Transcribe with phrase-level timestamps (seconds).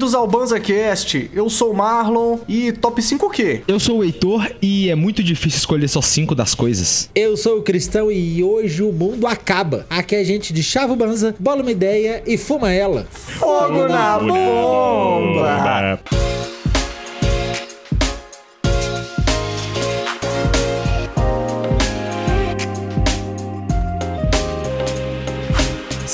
[0.00, 1.30] Bem-vindos ao BanzaCast.
[1.34, 3.60] Eu sou o Marlon e top 5 o quê?
[3.68, 7.10] Eu sou o Heitor e é muito difícil escolher só 5 das coisas.
[7.14, 9.84] Eu sou o Cristão e hoje o mundo acaba.
[9.90, 13.06] Aqui é gente de chava o banza, bola uma ideia e fuma ela.
[13.10, 16.00] Fogo na bomba!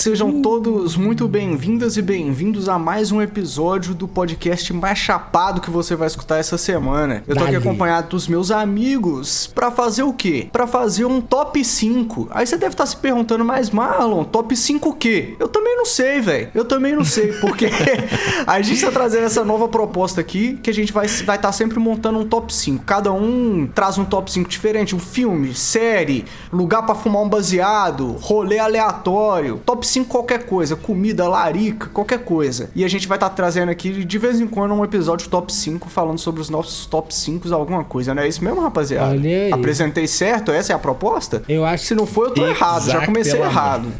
[0.06, 5.69] Sejam todos muito bem-vindas e bem-vindos a mais um episódio do podcast mais chapado que
[5.69, 7.24] você vai escutar essa semana.
[7.27, 10.48] Eu tô aqui acompanhado dos meus amigos pra fazer o quê?
[10.52, 12.29] Pra fazer um top 5.
[12.30, 15.34] Aí você deve estar se perguntando, mas Marlon, top 5 o quê?
[15.41, 16.51] Eu também não sei, velho.
[16.54, 17.66] Eu também não sei, porque
[18.46, 21.51] a gente tá trazendo essa nova proposta aqui que a gente vai estar vai tá
[21.51, 22.84] sempre montando um top 5.
[22.84, 28.13] Cada um traz um top 5 diferente, um filme, série, lugar pra fumar um baseado,
[28.20, 32.70] rolê aleatório, top 5 qualquer coisa, comida, larica, qualquer coisa.
[32.74, 35.88] E a gente vai estar trazendo aqui de vez em quando um episódio top 5
[35.88, 39.10] falando sobre os nossos top 5 alguma coisa, não é isso mesmo, rapaziada?
[39.10, 39.52] Olha aí.
[39.52, 40.50] Apresentei certo?
[40.50, 41.42] Essa é a proposta?
[41.48, 43.88] Eu acho Se não for, eu tô errado, já comecei errado.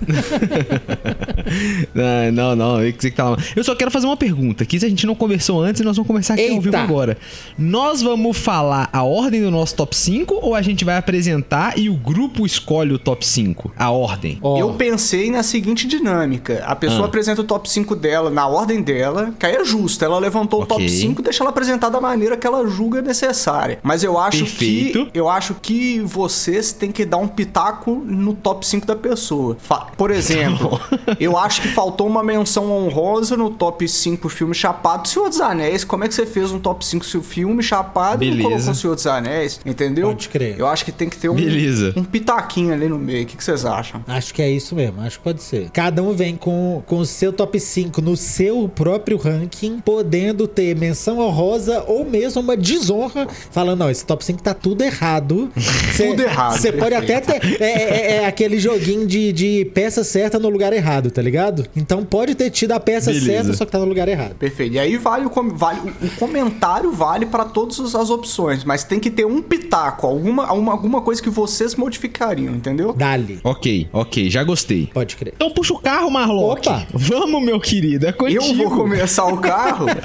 [2.33, 3.39] Não, não, eu, que você que tá lá.
[3.55, 6.07] eu só quero fazer uma pergunta, que se a gente não conversou antes, nós vamos
[6.07, 7.17] conversar aqui ao vivo agora.
[7.57, 11.89] Nós vamos falar a ordem do nosso top 5 ou a gente vai apresentar e
[11.89, 13.73] o grupo escolhe o top 5?
[13.77, 14.39] A ordem.
[14.43, 17.07] Ó, Eu pensei na seguinte dinâmica: a pessoa Ah.
[17.07, 20.05] apresenta o top 5 dela na ordem dela, que aí é justo.
[20.05, 20.89] Ela levantou o top Ok.
[20.89, 23.79] 5, deixa ela apresentar da maneira que ela julga necessária.
[23.83, 25.07] Mas eu acho Perfeito.
[25.07, 29.57] que eu acho que vocês têm que dar um pitaco no top 5 da pessoa.
[29.59, 30.81] Fa- Por exemplo,
[31.21, 35.85] eu acho que faltou uma menção honrosa no top 5 filme Chapado Senhor dos Anéis.
[35.85, 38.51] Como é que você fez um top 5 se o filme Chapado e não Beleza.
[38.55, 39.61] colocou Senhor dos Anéis?
[39.65, 40.09] Entendeu?
[40.09, 40.57] Pode crer.
[40.59, 41.93] Eu acho que tem que ter um, Beleza.
[41.97, 43.23] um pitaquinho ali no meio.
[43.25, 44.03] O que vocês acham?
[44.07, 45.71] Acho que é isso mesmo, acho que pode ser.
[45.77, 50.75] Cada um vem com, com o seu top 5 no seu próprio ranking, podendo ter
[50.75, 55.53] menção honrosa ou mesmo uma desonra, falando, não, esse top 5 tá tudo errado.
[55.95, 57.61] Cê- Tudo errado, Você pode até ter.
[57.61, 61.67] É, é- é aquele joguinho de, de peça certa no lugar errado, tá ligado?
[61.77, 63.27] Então pode ter tido a peça Beleza.
[63.27, 64.35] certa, só que tá no lugar errado.
[64.37, 64.77] Perfeito.
[64.77, 68.83] E aí vale o, com- vale, o- comentário vale para todas as- as opções, mas
[68.83, 72.95] tem que ter um pitaco, alguma, alguma, alguma coisa que vocês modificariam, entendeu?
[72.95, 73.41] Dali.
[73.45, 74.87] Ok, ok, já gostei.
[74.95, 75.35] Pode crer.
[75.37, 76.69] Então puxa o carro, Marlock.
[76.69, 76.87] Opa.
[76.93, 78.45] Vamos, meu querido, é contigo.
[78.45, 79.87] Eu vou começar o carro.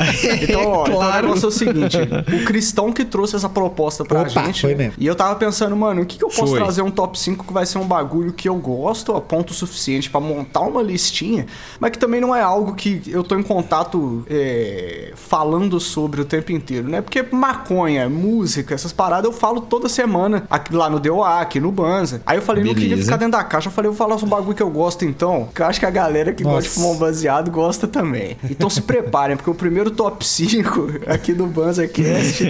[0.41, 1.28] Então, ó, então o Claro.
[1.28, 4.62] negócio é o seguinte: o Cristão que trouxe essa proposta pra Opa, gente.
[4.62, 4.94] foi mesmo.
[4.97, 6.59] E eu tava pensando, mano, o que, que eu posso Foi.
[6.59, 10.09] trazer um top 5 que vai ser um bagulho que eu gosto a ponto suficiente
[10.09, 11.45] pra montar uma listinha,
[11.79, 16.25] mas que também não é algo que eu tô em contato é, falando sobre o
[16.25, 17.01] tempo inteiro, né?
[17.01, 21.72] Porque maconha, música, essas paradas eu falo toda semana aqui, lá no DOA, aqui no
[21.72, 22.22] Banza.
[22.25, 23.06] Aí eu falei, não queria Beleza.
[23.06, 23.68] ficar dentro da caixa.
[23.68, 25.79] Eu falei, eu vou falar sobre um bagulho que eu gosto então, que eu acho
[25.79, 26.79] que a galera que gosta de Nossa.
[26.79, 28.38] fumar um baseado gosta também.
[28.50, 32.44] Então se preparem, porque o primeiro top 5 aqui do BanzaCast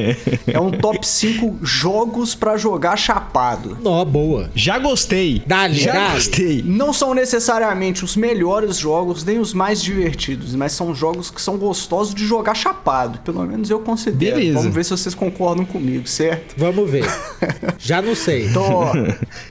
[0.48, 3.78] é um top 5 jogos pra jogar chapado.
[3.84, 4.50] Ó, boa.
[4.56, 5.44] Já gostei.
[5.46, 6.14] Dale, já dale.
[6.16, 6.64] gostei.
[6.66, 11.58] Não são necessariamente os melhores jogos, nem os mais divertidos, mas são jogos que são
[11.58, 13.20] gostosos de jogar chapado.
[13.20, 14.38] Pelo menos eu considero.
[14.38, 14.60] Beleza.
[14.60, 16.56] Vamos ver se vocês concordam comigo, certo?
[16.58, 17.06] Vamos ver.
[17.78, 18.48] Já não sei.
[18.48, 18.94] Então, ó,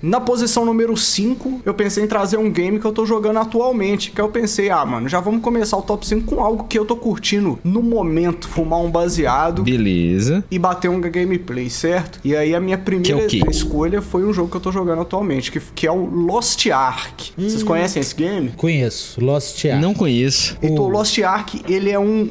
[0.03, 4.11] na posição número 5, eu pensei em trazer um game que eu tô jogando atualmente.
[4.11, 6.85] Que eu pensei, ah, mano, já vamos começar o top 5 com algo que eu
[6.85, 10.45] tô curtindo no momento, fumar um baseado Beleza.
[10.51, 12.21] e bater um gameplay, certo?
[12.25, 15.03] E aí a minha primeira Que é escolha foi um jogo que eu tô jogando
[15.03, 17.33] atualmente, que, que é o Lost Ark.
[17.37, 18.51] Vocês conhecem esse game?
[18.57, 19.23] Conheço.
[19.25, 19.81] Lost Ark.
[19.81, 20.57] Não conheço.
[20.63, 22.31] Então, Lost Ark, ele é um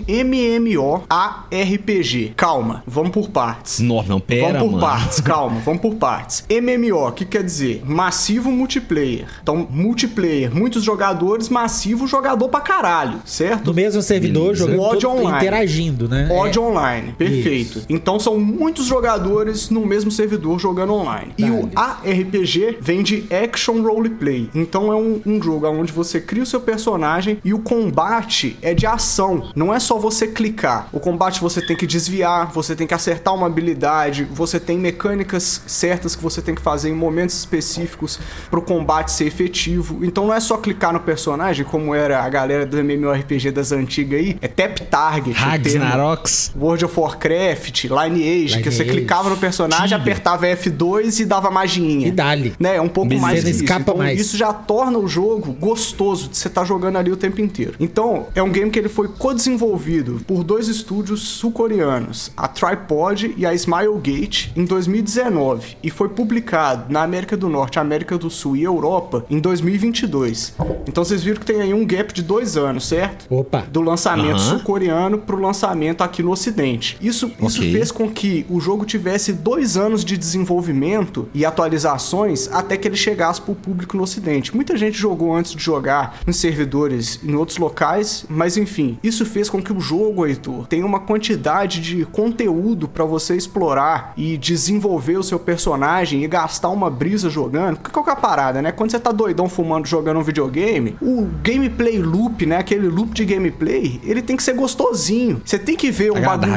[1.10, 2.34] MMO-ARPG.
[2.36, 3.80] Calma, vamos por partes.
[3.80, 4.82] Não, não, pera, vamos por mano.
[4.82, 6.46] partes, calma, vamos por partes.
[6.50, 7.82] MMO, o que quer dizer?
[7.86, 9.26] Massivo multiplayer.
[9.42, 13.68] Então, multiplayer, muitos jogadores, massivo jogador pra caralho, certo?
[13.68, 14.60] No mesmo servidor, Beleza.
[14.66, 15.38] jogando, Odd online.
[15.38, 16.28] interagindo, né?
[16.32, 16.62] Odd É.
[16.62, 17.78] online, perfeito.
[17.80, 17.86] Isso.
[17.90, 21.34] Então são muitos jogadores no mesmo servidor jogando online.
[21.38, 21.72] E o Dale.
[21.76, 24.50] ARPG vem de Action Roleplay.
[24.56, 28.74] Então é um, um jogo onde você cria o seu personagem e o combate é
[28.74, 29.52] de ação.
[29.56, 30.88] Não é só você clicar.
[30.92, 35.62] O combate você tem que desviar, você tem que acertar uma habilidade, você tem mecânicas
[35.68, 38.20] certas que você tem que fazer em momentos específicos
[38.50, 40.00] para o combate ser efetivo.
[40.04, 44.20] Então não é só clicar no personagem, como era a galera do MMORPG das antigas
[44.20, 45.38] aí, é tap target.
[45.38, 46.52] Ragnaroks.
[46.60, 49.00] World of Warcraft, Lineage, que você Lineage.
[49.00, 49.98] clicava no personagem, Tibia.
[49.98, 52.08] apertava F2 e dava maginha.
[52.08, 52.54] E dali.
[52.60, 53.64] Né, é um pouco mais que isso.
[53.64, 54.20] Então, mais.
[54.20, 57.74] isso já torna o jogo gostoso de você estar jogando ali o tempo inteiro.
[57.80, 63.46] Então, é um game que ele foi co-desenvolvido por dois estúdios sul-coreanos, a Tripod e
[63.46, 65.10] a Smilegate, em 2019.
[65.10, 70.54] 2019 e foi publicado na América do Norte, América do Sul e Europa em 2022.
[70.88, 73.26] Então vocês viram que tem aí um gap de dois anos, certo?
[73.30, 73.66] Opa.
[73.72, 74.40] Do lançamento Aham.
[74.58, 76.98] sul-coreano pro lançamento aqui no Ocidente.
[77.02, 77.72] Isso, isso Ok.
[77.72, 82.96] fez com que o jogo tivesse dois anos de desenvolvimento e atualizações até que ele
[82.98, 84.56] chegasse pro público no Ocidente.
[84.56, 89.50] Muita gente jogou antes de jogar em servidores em outros locais, mas enfim, isso fez
[89.50, 95.18] com que o jogo, Heitor, tenha uma quantidade de conteúdo pra você explorar e desenvolver
[95.18, 97.78] o seu personagem e gastar uma brisa jogando.
[97.78, 98.72] Porque qual que é a parada, né?
[98.72, 100.59] Quando você tá doidão fumando jogando um videogame,
[101.02, 102.58] o gameplay loop, né?
[102.58, 105.42] Aquele loop de gameplay, ele tem que ser gostosinho.
[105.46, 106.52] Você tem que ver um bagulho.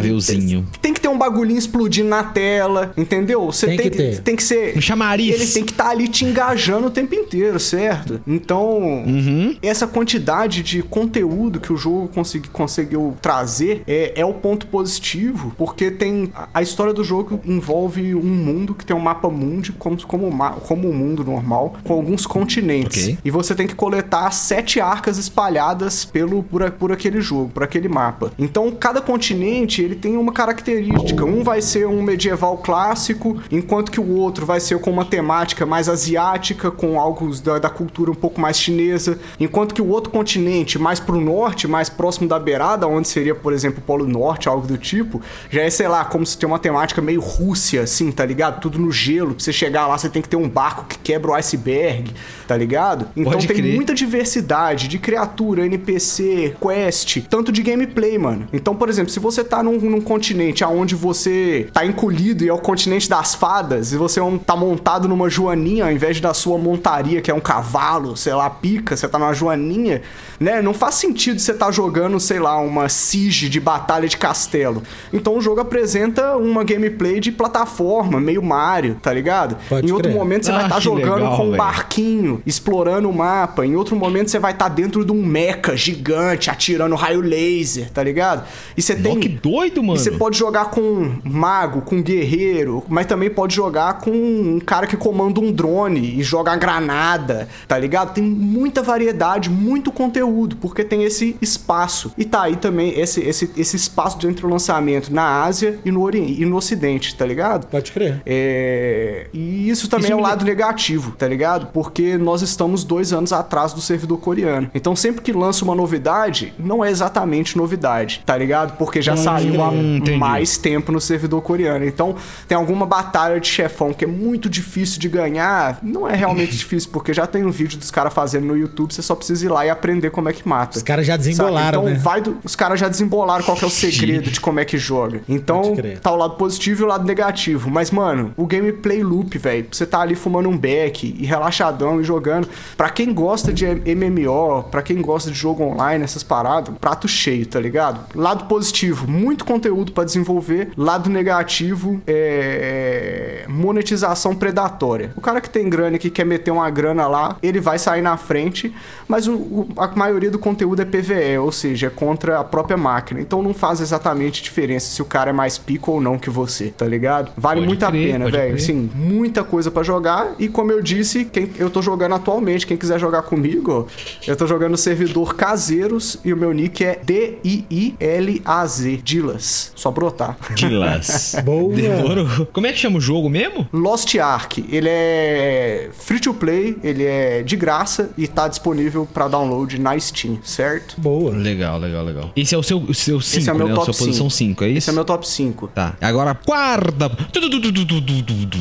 [0.80, 3.44] Tem que ter um bagulhinho explodindo na tela, entendeu?
[3.46, 4.20] Você Tem tem, que ter.
[4.22, 4.76] tem que ser.
[4.76, 5.34] Um chamariz.
[5.34, 8.20] Ele tem que estar ali te engajando o tempo inteiro, certo?
[8.26, 9.56] Então, Uhum.
[9.62, 15.52] essa quantidade de conteúdo que o jogo consegui- conseguiu trazer é, é o ponto positivo,
[15.56, 19.72] porque tem a- a história do jogo envolve um mundo que tem um mapa mundi
[19.72, 23.04] como como um como um mundo normal, com alguns continentes.
[23.04, 23.18] Ok.
[23.24, 23.91] E você tem que coletar
[24.32, 28.32] sete arcas espalhadas pelo por, por aquele jogo, por aquele mapa.
[28.38, 31.24] Então, cada continente ele tem uma característica.
[31.24, 35.66] Um vai ser um medieval clássico, enquanto que o outro vai ser com uma temática
[35.66, 40.10] mais asiática, com algo da, da cultura um pouco mais chinesa, enquanto que o outro
[40.10, 44.48] continente, mais pro norte, mais próximo da beirada, onde seria, por exemplo, o Polo Norte,
[44.48, 48.10] algo do tipo, já é, sei lá, como se tem uma temática meio Rússia, assim,
[48.10, 48.60] tá ligado?
[48.60, 49.34] Tudo no gelo.
[49.34, 52.12] Pra você chegar lá, você tem que ter um barco que quebra o iceberg,
[52.46, 53.08] tá ligado?
[53.16, 53.71] Então Pode tem crer.
[53.74, 58.46] Muita diversidade de criatura, NPC, quest, tanto de gameplay, mano.
[58.52, 62.52] Então, por exemplo, se você tá num, num continente onde você tá encolhido e é
[62.52, 66.58] o continente das fadas, e você é tá montado numa joaninha ao invés da sua
[66.58, 70.02] montaria, que é um cavalo, sei lá, pica, você tá numa joaninha,
[70.42, 70.60] né?
[70.60, 74.82] Não faz sentido você tá jogando, sei lá, uma siege de batalha de castelo.
[75.12, 79.56] Então o jogo apresenta uma gameplay de plataforma, meio Mario, tá ligado?
[79.68, 80.18] Pode em outro crer.
[80.18, 81.56] momento você vai Ah, estar que jogando legal, com um velho.
[81.58, 83.64] barquinho, explorando o mapa.
[83.64, 88.02] Em outro momento você vai estar dentro de um mecha gigante, atirando raio laser, tá
[88.02, 88.44] ligado?
[88.76, 89.18] E você tem.
[89.20, 89.98] que doido, mano.
[89.98, 94.60] E você pode jogar com um mago, com guerreiro, mas também pode jogar com um
[94.64, 98.14] cara que comanda um drone e joga granada, tá ligado?
[98.14, 102.12] Tem muita variedade, muito conteúdo, porque tem esse espaço.
[102.16, 105.90] E tá aí também esse, esse, esse espaço de entre o lançamento na Ásia e
[105.90, 107.66] no, Oriente, e no Ocidente, tá ligado?
[107.66, 108.22] Pode crer.
[108.24, 111.66] É, E isso também Isso é o lado negativo, tá ligado?
[111.72, 114.70] Porque nós estamos dois anos atrás do servidor coreano.
[114.74, 118.76] Então sempre que lança uma novidade, não é exatamente novidade, tá ligado?
[118.76, 120.18] Porque já saiu há Hum, entendi.
[120.18, 121.84] mais tempo no servidor coreano.
[121.84, 122.14] Então
[122.46, 125.78] tem alguma batalha de chefão que é muito difícil de ganhar.
[125.82, 129.02] Não é realmente difícil, porque já tem um vídeo dos caras fazendo no YouTube, você
[129.02, 130.76] só precisa ir lá e aprender como é que mata.
[130.78, 131.24] Os caras já Sabe?
[131.24, 131.98] desembolaram, Então né?
[131.98, 134.76] vai do- os caras já desembolaram qual que é o segredo de como é que
[134.78, 135.20] joga.
[135.28, 137.70] Então tá o lado positivo e o lado negativo.
[137.70, 142.04] Mas, mano, o gameplay loop, velho, você tá ali fumando um beck e relaxadão e
[142.04, 142.48] jogando.
[142.76, 147.46] Pra quem gosta de MMO, pra quem gosta de jogo online, essas paradas, prato cheio,
[147.46, 148.00] tá ligado?
[148.14, 150.70] Lado positivo, muito conteúdo pra desenvolver.
[150.76, 155.12] Lado negativo, é monetização predatória.
[155.16, 158.02] O cara que tem grana e que quer meter uma grana lá, ele vai sair
[158.02, 158.72] na frente,
[159.08, 162.76] mas o- o- a maioria do conteúdo é PVE, ou seja, é contra a própria
[162.76, 163.20] máquina.
[163.20, 166.68] Então não faz exatamente diferença se o cara é mais pico ou não que você,
[166.68, 167.30] tá ligado?
[167.36, 168.54] Vale Pode muito crer, a pena, velho.
[168.56, 170.34] Assim, muita coisa pra jogar.
[170.38, 172.66] E como eu disse, quem, eu tô jogando atualmente.
[172.66, 173.86] Quem quiser jogar comigo,
[174.26, 178.96] eu tô jogando no servidor Caseiros e o meu nick é D-I-I-L-A-Z.
[179.04, 179.72] Dilas.
[179.74, 180.36] Só brotar.
[180.54, 181.36] Dilas.
[181.44, 181.74] Boa.
[181.74, 182.46] Demorou.
[182.52, 183.68] Como é que chama o jogo mesmo?
[183.72, 189.28] Lost Ark, ele é free to play, ele é de graça e tá disponível pra
[189.28, 190.94] download na na Steam, certo?
[190.98, 191.32] Boa.
[191.32, 192.30] Legal, legal, legal.
[192.34, 193.74] Esse é o seu 5, seu Esse é o meu né?
[193.74, 194.78] top a 5, é, é isso?
[194.78, 195.68] Esse é meu top 5.
[195.68, 195.94] Tá.
[196.00, 197.10] Agora, quarta.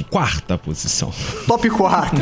[0.10, 1.12] Quarta posição.
[1.48, 2.20] Top 4.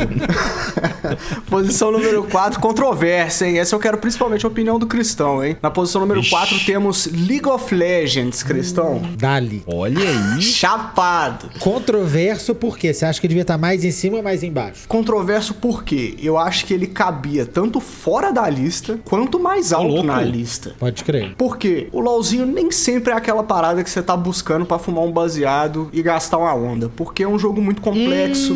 [1.48, 3.58] posição número 4, controversa, hein?
[3.58, 5.56] Essa eu quero principalmente a opinião do Cristão, hein?
[5.60, 8.96] Na posição número 4 temos League of Legends, Cristão.
[8.96, 9.62] Hum, Dali.
[9.66, 10.42] Olha aí.
[10.42, 11.50] Chapado.
[11.58, 12.94] Controverso por quê?
[12.94, 14.86] Você acha que devia estar mais em cima ou mais embaixo?
[14.86, 16.16] Controverso por quê?
[16.22, 20.06] Eu acho que ele cabia tanto fora da lista quanto mais alto louco.
[20.06, 20.74] na lista.
[20.78, 21.34] Pode crer.
[21.36, 25.12] Porque o LoLzinho nem sempre é aquela parada que você tá buscando pra fumar um
[25.12, 26.90] baseado e gastar uma onda.
[26.96, 28.54] Porque é um jogo muito complexo.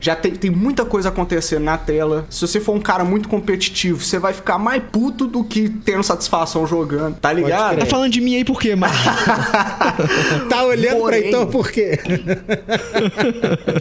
[0.00, 2.26] Já tem, tem muita coisa acontecendo na tela.
[2.30, 6.02] Se você for um cara muito competitivo, você vai ficar mais puto do que tendo
[6.02, 7.78] satisfação jogando, tá ligado?
[7.78, 8.94] Tá falando de mim aí por quê, mano?
[10.48, 11.98] tá olhando Porém- pra Heitor por quê?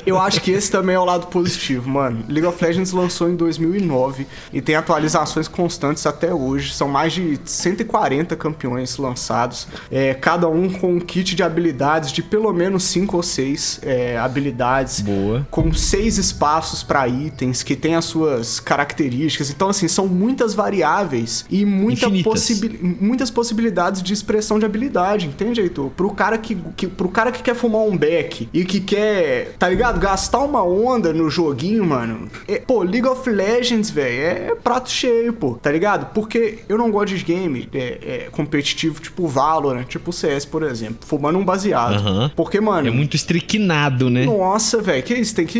[0.05, 2.23] Eu acho que esse também é o lado positivo, mano.
[2.27, 6.73] League of Legends lançou em 2009 e tem atualizações constantes até hoje.
[6.73, 12.23] São mais de 140 campeões lançados, é, cada um com um kit de habilidades de
[12.23, 13.81] pelo menos 5 ou 6
[14.21, 15.01] habilidades.
[15.01, 15.45] Boa.
[15.51, 15.73] Com
[16.07, 19.49] seis espaços pra itens que tem as suas características.
[19.49, 25.59] Então, assim, são muitas variáveis e muita possibi- muitas possibilidades de expressão de habilidade, entende,
[25.59, 25.89] Heitor?
[25.89, 29.67] Pro cara que, que, pro cara que quer fumar um beck e que quer, tá
[29.67, 29.99] ligado?
[29.99, 32.29] Gastar uma onda no joguinho, mano.
[32.47, 34.21] É- pô, League of Legends, velho,
[34.51, 36.13] é prato cheio, pô, tá ligado?
[36.13, 40.99] Porque eu não gosto de game é, é, competitivo tipo Valorant, tipo CS, por exemplo.
[41.05, 41.95] Fumando um baseado.
[41.95, 42.31] Aham.
[42.35, 42.87] Porque, mano.
[42.87, 44.25] É muito estriquinado, né?
[44.25, 45.35] Nossa, velho, que isso?
[45.35, 45.57] Tem que.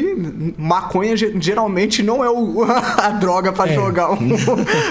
[0.58, 2.64] Maconha ge- geralmente não é o-
[2.98, 3.74] a droga pra É.
[3.76, 4.18] jogar o,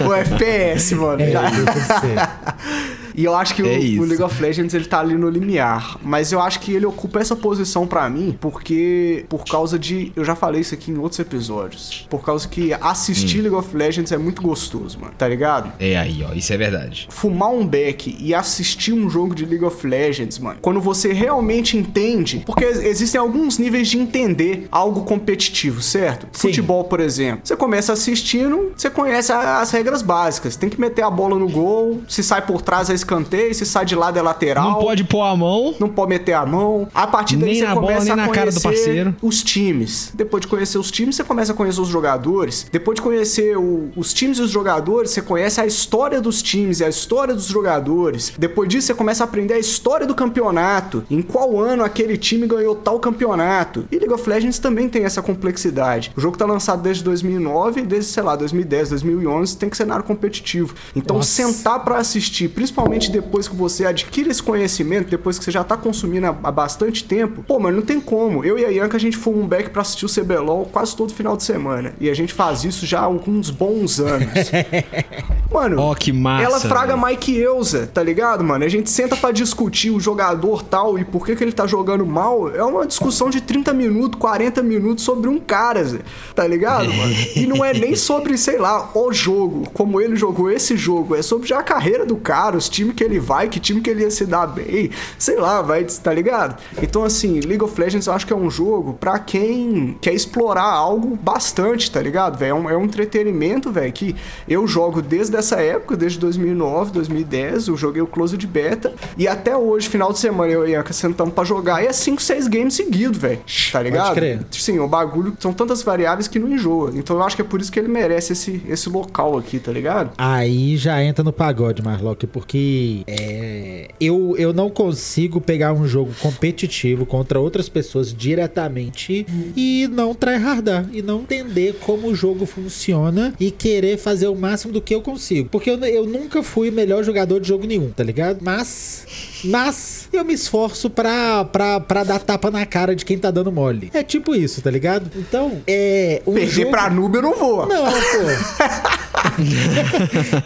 [0.08, 1.22] o FPS, mano.
[1.22, 1.50] É, Já-.
[3.16, 4.02] E eu acho que o- É o, isso.
[4.04, 5.98] League of Legends ele tá ali no limiar.
[6.02, 9.24] Mas eu acho que ele ocupa essa posição pra mim porque.
[9.28, 10.12] Por causa de.
[10.14, 12.06] Eu já falei isso aqui em outros episódios.
[12.10, 12.78] Por causa que Hum.
[12.80, 15.12] assistir League of Legends é muito gostoso, mano.
[15.16, 15.72] Tá ligado?
[15.80, 16.32] É aí, ó.
[16.34, 17.08] Isso é verdade.
[17.10, 21.76] fumar um beck e assistir um jogo de League of Legends, mano, quando você realmente
[21.76, 26.26] entende, porque existem alguns níveis de entender algo competitivo, certo?
[26.32, 26.48] Sim.
[26.48, 27.40] Futebol, por exemplo.
[27.44, 30.56] Você começa assistindo, você conhece as regras básicas.
[30.56, 33.84] Tem que meter a bola no gol, se sai por trás é escanteio, se sai
[33.84, 34.72] de lado é lateral.
[34.72, 35.74] Não pode pôr a mão.
[35.78, 36.88] Não pode meter a mão.
[36.94, 39.16] A partir daí Nem você bola, começa a conhecer parceiro.
[39.22, 40.10] os times.
[40.14, 42.66] Depois de conhecer os times, você começa a conhecer os jogadores.
[42.70, 46.80] Depois de conhecer o- os times e os jogadores, você conhece a história dos times
[46.80, 48.32] e a história dos jogadores.
[48.38, 51.04] Depois disso, você começa a aprender a história do campeonato.
[51.10, 53.84] Em qual ano aquele time ganhou tal campeonato.
[53.90, 56.12] E League of Legends também tem essa complexidade.
[56.16, 60.74] O jogo tá lançado desde 2009, desde, sei lá, 2010, 2011, tem que cenário competitivo.
[60.94, 61.28] Então, Nossa.
[61.30, 65.76] sentar pra assistir, principalmente depois que você adquire esse conhecimento, depois que você já tá
[65.76, 68.44] consumindo há, bastante tempo, pô, mano, não tem como.
[68.44, 71.12] Eu e a Yanka, a gente fuma um back pra assistir o CBLOL quase todo
[71.12, 71.92] final de semana.
[72.00, 74.50] E a gente faz isso já há alguns bons anos.
[75.52, 78.64] Mano, Ó, que massa, ela fraga mais que Eusa, tá ligado, mano?
[78.64, 82.04] A gente senta pra discutir o jogador tal e por que, que ele tá jogando
[82.04, 82.54] mal.
[82.54, 86.00] É uma discussão de 30 minutos, 40 minutos sobre um cara, Zé,
[86.34, 87.14] tá ligado, mano?
[87.34, 91.14] E não é nem sobre, sei lá, o jogo, como ele jogou esse jogo.
[91.14, 93.90] É sobre já a carreira do cara, os times que ele vai, que time que
[93.90, 96.60] ele ia se dar bem, sei lá, vai, tá ligado?
[96.82, 100.64] Então, assim, League of Legends eu acho que é um jogo pra quem quer explorar
[100.64, 102.50] algo bastante, tá ligado, velho?
[102.50, 104.14] É um, é um entretenimento, velho, que
[104.48, 109.56] eu jogo desde essa época, desde 2009, 2010, eu joguei o Closed Beta, e até
[109.56, 112.74] hoje, final de semana, eu e a sentamos pra jogar, e é 5, 6 games
[112.74, 113.40] seguidos, velho,
[113.72, 114.14] tá ligado?
[114.14, 114.46] crer.
[114.50, 117.60] Sim, o bagulho, são tantas variáveis que não enjoa, então eu acho que é por
[117.60, 120.10] isso que ele merece esse, esse local aqui, tá ligado?
[120.16, 122.56] Aí já entra no pagode, Marlock, porque
[123.06, 130.14] é, eu, eu não consigo pegar um jogo competitivo contra outras pessoas diretamente e não
[130.14, 134.94] tryhardar, e não entender como o jogo funciona e querer fazer o máximo do que
[134.94, 135.48] eu consigo.
[135.50, 138.38] Porque eu, eu nunca fui melhor jogador de jogo nenhum, tá ligado?
[138.42, 143.30] Mas, mas eu me esforço pra, pra, pra dar tapa na cara de quem tá
[143.30, 143.90] dando mole.
[143.94, 145.10] É tipo isso, tá ligado?
[145.16, 146.22] Então, é.
[146.26, 146.70] Um Perder jogo...
[146.70, 147.66] pra noob eu não vou.
[147.66, 147.96] Não, pô.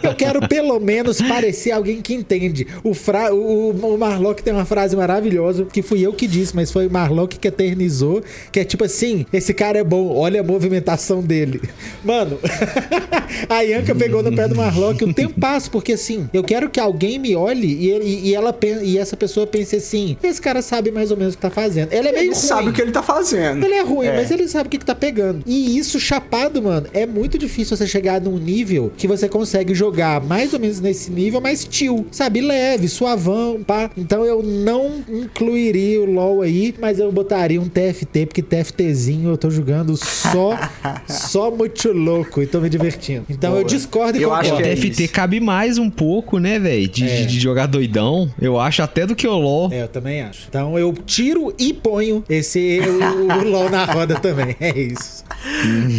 [0.03, 2.67] Eu quero pelo menos parecer alguém que entende.
[2.83, 3.33] O, fra...
[3.33, 6.91] o, o Marlock tem uma frase maravilhosa, que fui eu que disse, mas foi o
[6.91, 8.21] Marlock que eternizou,
[8.51, 11.61] que é tipo assim, esse cara é bom, olha a movimentação dele.
[12.03, 12.39] Mano,
[13.49, 16.79] a Yanka pegou no pé do Marlock o tempo passa, porque assim, eu quero que
[16.79, 18.51] alguém me olhe e, ele- e ela
[18.83, 21.91] e essa pessoa pense assim, esse cara sabe mais ou menos o que tá fazendo.
[21.93, 22.35] Ele é meio Ele ruim.
[22.35, 23.63] sabe o que ele tá fazendo.
[23.63, 24.15] Ele é ruim, É.
[24.15, 25.43] mas ele sabe o que, que tá pegando.
[25.45, 30.21] E isso chapado, mano, é muito difícil você chegar num nível que você consegue jogar
[30.21, 32.41] mais ou menos nesse nível, mas chill, sabe?
[32.41, 33.89] Leve, suavão, pá.
[33.97, 39.37] Então eu não incluiria o LoL aí, mas eu botaria um TFT, porque TFTzinho eu
[39.37, 40.57] tô jogando só,
[41.07, 43.25] só muito louco e tô me divertindo.
[43.29, 43.67] Então eu Boa.
[43.67, 45.13] discordo e Eu acho que é TFT isso.
[45.13, 46.87] cabe mais um pouco, né, velho?
[46.87, 47.21] De, É.
[47.21, 48.31] de- de jogar doidão.
[48.41, 49.71] Eu acho até do que o LoL.
[49.71, 50.45] É, eu também acho.
[50.47, 54.55] Então eu tiro e ponho esse o, o LoL na roda também.
[54.59, 55.23] É isso.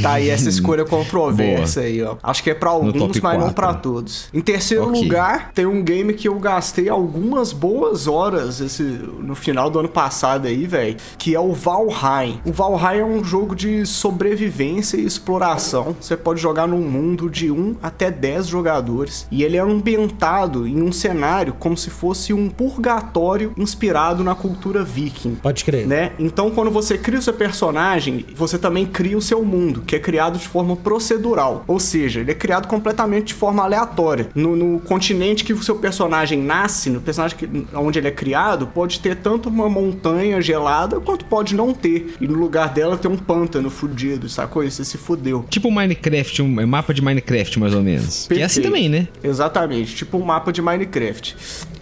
[0.02, 2.17] tá aí essa escolha controversa aí, ó.
[2.23, 4.29] Acho que é pra alguns, mas não pra todos.
[4.33, 5.02] Em terceiro okay.
[5.02, 9.88] lugar, tem um game que eu gastei algumas boas horas esse, no final do ano
[9.88, 12.41] passado aí, velho, que é o Valheim.
[12.45, 15.97] O Valheim é um jogo de sobrevivência e exploração.
[16.00, 19.26] Você pode jogar num mundo de 1 até 10 jogadores.
[19.31, 24.85] E ele é ambientado em um cenário como se fosse um purgatório inspirado na cultura
[24.85, 25.35] viking.
[25.35, 25.87] Pode crer.
[25.87, 26.12] Né?
[26.19, 29.99] Então, quando você cria o seu personagem, você também cria o seu mundo, que é
[29.99, 31.64] criado de forma procedural.
[31.66, 34.28] Ou seja, ele é criado completamente de forma aleatória.
[34.35, 38.66] No, no continente que o seu personagem nasce, no personagem que, onde ele é criado,
[38.69, 42.14] pode ter tanto uma montanha gelada quanto pode não ter.
[42.21, 44.62] E no lugar dela tem um pântano fudido, sacou?
[44.62, 45.45] E você se fudeu.
[45.50, 48.26] Tipo Minecraft, um mapa de Minecraft, mais ou menos.
[48.26, 48.40] Perfeito.
[48.40, 49.09] É assim também, né?
[49.23, 51.37] Exatamente, tipo um mapa de Minecraft.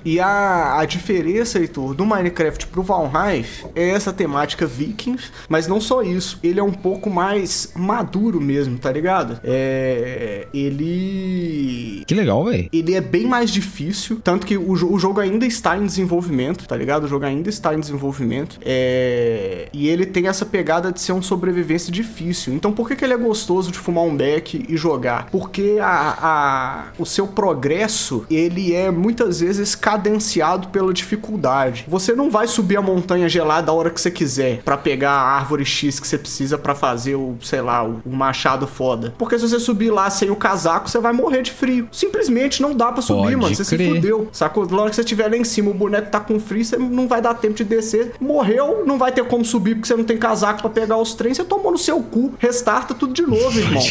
[0.04, 5.80] E a, a diferença, Heitor, do Minecraft pro Valheim é essa temática vikings, mas não
[5.80, 9.40] só isso, ele é um pouco mais maduro mesmo, tá ligado?
[9.42, 10.46] É.
[10.52, 12.04] Ele.
[12.06, 12.68] Que legal, velho.
[12.72, 16.76] Ele é bem mais difícil, tanto que o, o jogo ainda está em desenvolvimento, tá
[16.76, 17.04] ligado?
[17.04, 18.58] O jogo ainda está em desenvolvimento.
[18.62, 19.68] É.
[19.72, 22.54] E ele tem essa pegada de ser um sobrevivência difícil.
[22.54, 25.26] Então por que, que ele é gostoso de fumar um beck e jogar?
[25.30, 31.84] Porque a, a, o seu progresso, ele é muitas vezes cadenciado pela dificuldade.
[31.88, 35.36] Você não vai subir a montanha gelada a hora que você quiser para pegar a
[35.36, 39.14] árvore X que você precisa para fazer o, sei lá, o, o, machado foda.
[39.18, 41.88] Porque se você subir lá sem o casaco, você vai morrer de frio.
[41.92, 43.54] Simplesmente não dá para subir, Pode mano.
[43.54, 43.88] Você crer.
[43.88, 44.28] se fudeu.
[44.32, 44.66] Sacou?
[44.66, 47.08] Na hora que você estiver lá em cima, o boneco tá com frio, você não
[47.08, 48.12] vai dar tempo de descer.
[48.20, 51.36] Morreu, não vai ter como subir porque você não tem casaco para pegar os trens,
[51.36, 52.32] você tomou no seu cu.
[52.38, 53.82] Restarta tudo de novo, irmão.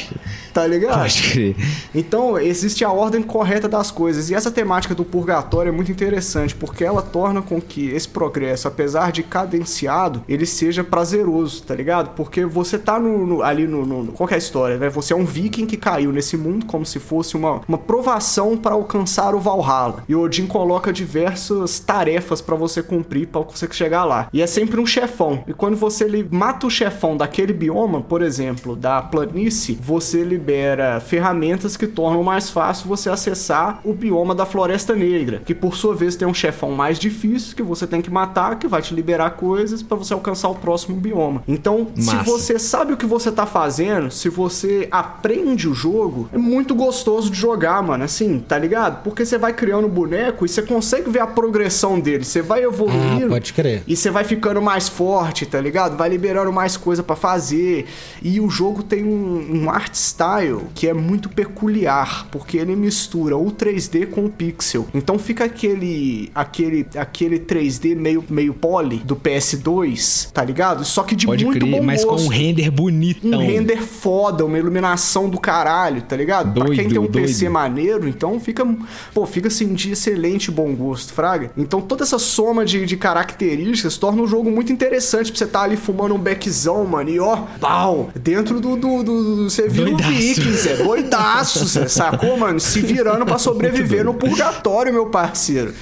[0.54, 1.00] Tá ligado?
[1.00, 1.56] Pode crer.
[1.94, 4.30] Então, existe a ordem correta das coisas.
[4.30, 8.68] E essa temática do purgatório é muito interessante, porque ela torna com que esse progresso,
[8.68, 12.16] apesar de cadenciado, ele seja prazeroso, tá ligado?
[12.16, 14.90] Porque você tá no, no ali no, no, Qual é a história, né?
[14.90, 18.76] Você é um viking que caiu nesse mundo como se fosse uma, uma provação para
[18.76, 20.04] alcançar o Valhalla.
[20.08, 24.28] E Odin coloca diversas tarefas para você cumprir para você chegar lá.
[24.34, 25.44] E é sempre um chefão.
[25.48, 31.00] E quando você ele mata o chefão daquele bioma, por exemplo, da planície, você libera
[31.00, 35.96] ferramentas que tornam mais fácil você acessar o bioma da Floresta Negra, que por sua
[35.96, 39.32] vez tem um chefão mais difícil que você tem que matar, que vai te liberar
[39.32, 41.44] coisas para você alcançar o próximo bioma.
[41.48, 42.12] Então, Massa.
[42.12, 46.76] se você sabe o que você tá fazendo, se você aprende o jogo, é muito
[46.76, 48.04] gostoso de jogar, mano.
[48.04, 49.04] Assim, tá ligado?
[49.04, 52.24] Porque você vai criando o boneco e você consegue ver a progressão dele.
[52.24, 53.28] Você vai evoluindo.
[53.28, 53.84] Ah, pode crer.
[53.88, 55.98] E você vai ficando mais forte, tá ligado?
[55.98, 57.86] Vai liberando mais coisa para fazer.
[58.22, 63.38] E o jogo tem um, um art style que é muito peculiar, porque ele mistura
[63.38, 64.88] o 3D com o pixel.
[64.94, 70.86] Então fica aquele aquele aquele 3D meio meio poly do PS2, tá ligado?
[70.86, 72.24] Só que de Pode muito crer, bom mas gosto.
[72.24, 73.28] com um render bonito.
[73.28, 76.54] Um render foda, uma iluminação do caralho, tá ligado?
[76.54, 77.26] Doido, pra quem tem um doido.
[77.26, 78.66] PC maneiro, então fica,
[79.14, 81.52] pô, fica assim de excelente bom gosto, fraga.
[81.58, 85.60] Então toda essa soma de, de características torna o jogo muito interessante pra você estar
[85.60, 89.68] tá ali fumando um beckzão, mano, e ó, pau, dentro do, do, do, do você
[89.68, 90.10] vira Doidaço.
[90.10, 92.60] um viking, Zé, doidaço, Zé, sacou, mano?
[92.60, 95.74] Se virando para sobreviver no purgatório, meu parceiro.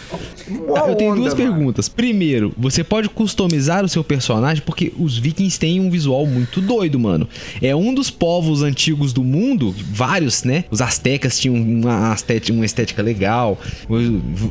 [0.49, 1.35] Eu tenho duas mano.
[1.35, 1.89] perguntas.
[1.89, 6.99] Primeiro, você pode customizar o seu personagem porque os vikings têm um visual muito doido,
[6.99, 7.27] mano.
[7.61, 10.65] É um dos povos antigos do mundo, vários, né?
[10.71, 13.57] Os astecas tinham uma estética, uma estética legal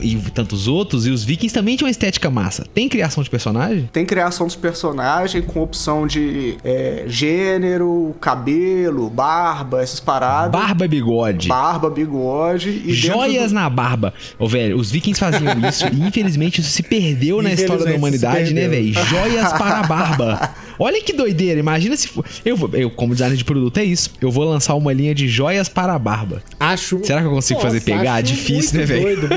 [0.00, 2.66] e tantos outros, e os vikings também tinham uma estética massa.
[2.74, 3.88] Tem criação de personagem?
[3.92, 10.50] Tem criação dos personagens com opção de é, gênero, cabelo, barba, essas paradas.
[10.50, 11.48] Barba e bigode.
[11.48, 13.54] Barba, bigode e joias do...
[13.54, 14.12] na barba.
[14.38, 18.55] Ô, velho, os vikings faziam isso e infelizmente isso se perdeu na história da humanidade,
[18.55, 18.92] né, velho?
[18.92, 20.55] Joias para a barba.
[20.79, 22.25] Olha que doideira, imagina se for.
[22.44, 24.11] Eu, eu, como designer de produto, é isso.
[24.20, 26.42] Eu vou lançar uma linha de joias para a barba.
[26.61, 27.01] Acho.
[27.03, 28.20] Será que eu consigo Nossa, fazer pegar?
[28.20, 29.29] Difícil, né, velho?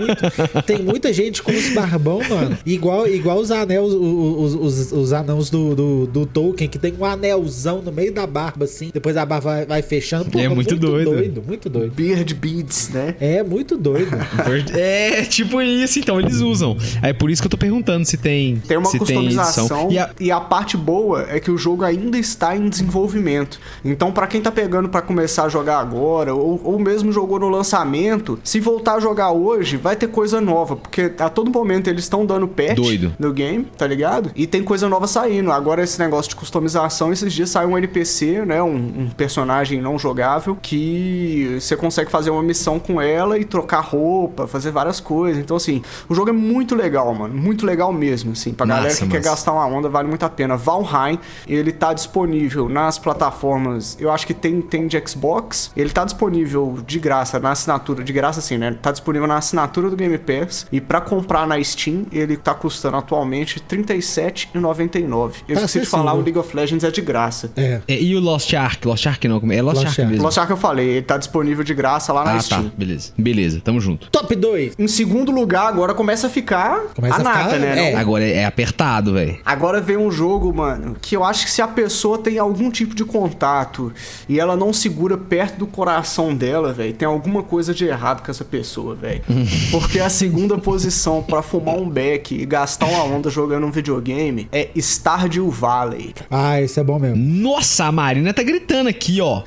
[0.66, 2.58] Tem muita gente com os barbão, mano.
[2.66, 7.06] Igual, igual os anéis, os, os, os anãos do, do, do, Tolkien, que tem um
[7.06, 8.92] anelzão no meio da barba, assim.
[8.94, 10.30] Depois a barba vai, vai fechando.
[10.30, 11.12] Pô, é muito, muito doido.
[11.12, 11.44] doido.
[11.46, 11.94] Muito doido.
[11.94, 13.16] Beard beads, né?
[13.20, 14.10] É, muito doido.
[14.78, 16.78] é, tipo isso, então, eles usam.
[17.02, 18.58] É por isso que eu tô perguntando se tem.
[18.58, 19.68] Tem uma se customização.
[19.68, 20.10] Tem e, a...
[20.20, 23.60] e a parte boa é que o jogo ainda está em desenvolvimento.
[23.84, 27.50] Então, para quem tá pegando para começar a jogar agora, ou, ou mesmo jogou no
[27.50, 32.04] lançamento, se voltar a jogar hoje, vai ter coisa nova, porque a todo momento eles
[32.04, 33.14] estão dando patch Doido.
[33.18, 34.32] no game, tá ligado?
[34.36, 35.52] E tem coisa nova saindo.
[35.52, 38.62] Agora, esse negócio de customização, esses dias saiu um NPC, né?
[38.62, 43.46] Um, um personagem não jogável jogável que você consegue fazer uma missão com ela e
[43.46, 45.42] trocar roupa, fazer várias coisas.
[45.42, 47.34] Então, assim, o jogo é muito legal, mano.
[47.34, 48.54] Muito legal mesmo, assim.
[48.54, 49.30] Pra Massa, galera que quer massa.
[49.30, 50.56] gastar uma onda, vale muito a pena.
[50.58, 55.72] Valheim, ele tá disponível nas plataformas, eu acho que tem, tem de Xbox.
[55.76, 58.76] Ele tá disponível de graça na assinatura, de graça assim, né?
[58.82, 60.66] Tá disponível na assinatura do Game Pass.
[60.72, 65.32] E pra comprar na Steam, ele tá custando atualmente R$ 37,99.
[65.48, 67.52] Eu Tá esqueci de falar, o League of Legends é de graça.
[67.56, 67.82] É.
[67.88, 68.86] É, e o Lost Ark?
[68.88, 69.58] Lost Ark não, como é?
[69.58, 70.12] É Lost, Lost Ark Ark.
[70.12, 70.24] mesmo.
[70.24, 72.64] Lost Ark eu falei, ele tá disponível de graça lá na ah, Steam.
[72.66, 72.72] tá.
[72.78, 73.12] Beleza.
[73.18, 74.10] Beleza, tamo junto.
[74.10, 74.74] Top 2.
[74.80, 77.92] Em segundo lugar, agora começa a ficar Começa a a nata, ficar- né?
[77.92, 77.96] é.
[77.96, 79.38] Agora é, é apertado, velho.
[79.46, 82.94] Agora vem um jogo, mano, que eu acho que se a pessoa tem algum tipo
[82.96, 83.94] de contato
[84.28, 88.32] e ela não segura perto do coração dela, velho, tem alguma coisa de errado com
[88.32, 89.22] essa pessoa, velho.
[89.72, 94.48] Porque a segunda posição pra fumar um beck e gastar uma onda jogando um videogame
[94.52, 96.14] é Stardew Valley.
[96.30, 97.18] Ah, esse é bom mesmo.
[97.18, 99.44] Nossa, a Marina tá gritando aqui, ó.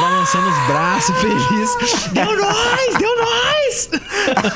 [0.00, 2.08] Balançando os braços, feliz.
[2.12, 2.94] Deu nós!
[2.98, 3.90] Deu nós!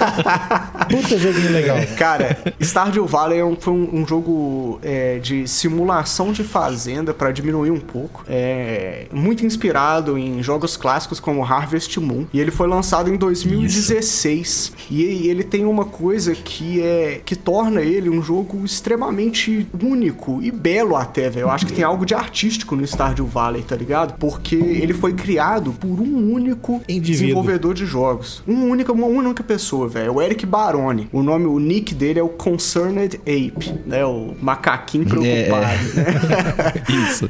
[0.88, 1.76] Puta joguinho legal.
[1.96, 7.70] Cara, Stardew Valley é foi um, um jogo é, de simulação de fazenda pra diminuir
[7.70, 8.24] um pouco.
[8.28, 12.26] É muito inspirado em jogos clássicos como Harvest Moon.
[12.32, 14.72] E ele foi lançado em 2016.
[14.90, 20.50] E ele tem uma coisa que é que torna ele um jogo extremamente único e
[20.50, 21.44] belo até, velho.
[21.44, 24.18] Eu acho que tem algo de artístico no Stardew Valley, tá ligado?
[24.18, 27.00] Porque ele foi criado por um único Indivíduo.
[27.00, 28.42] desenvolvedor de jogos.
[28.46, 30.14] Um única, uma única pessoa, velho.
[30.14, 31.07] O Eric Baroni.
[31.12, 34.04] O nome, o nick dele é o Concerned Ape, né?
[34.04, 36.82] O macaquinho preocupado, né?
[37.08, 37.28] Isso.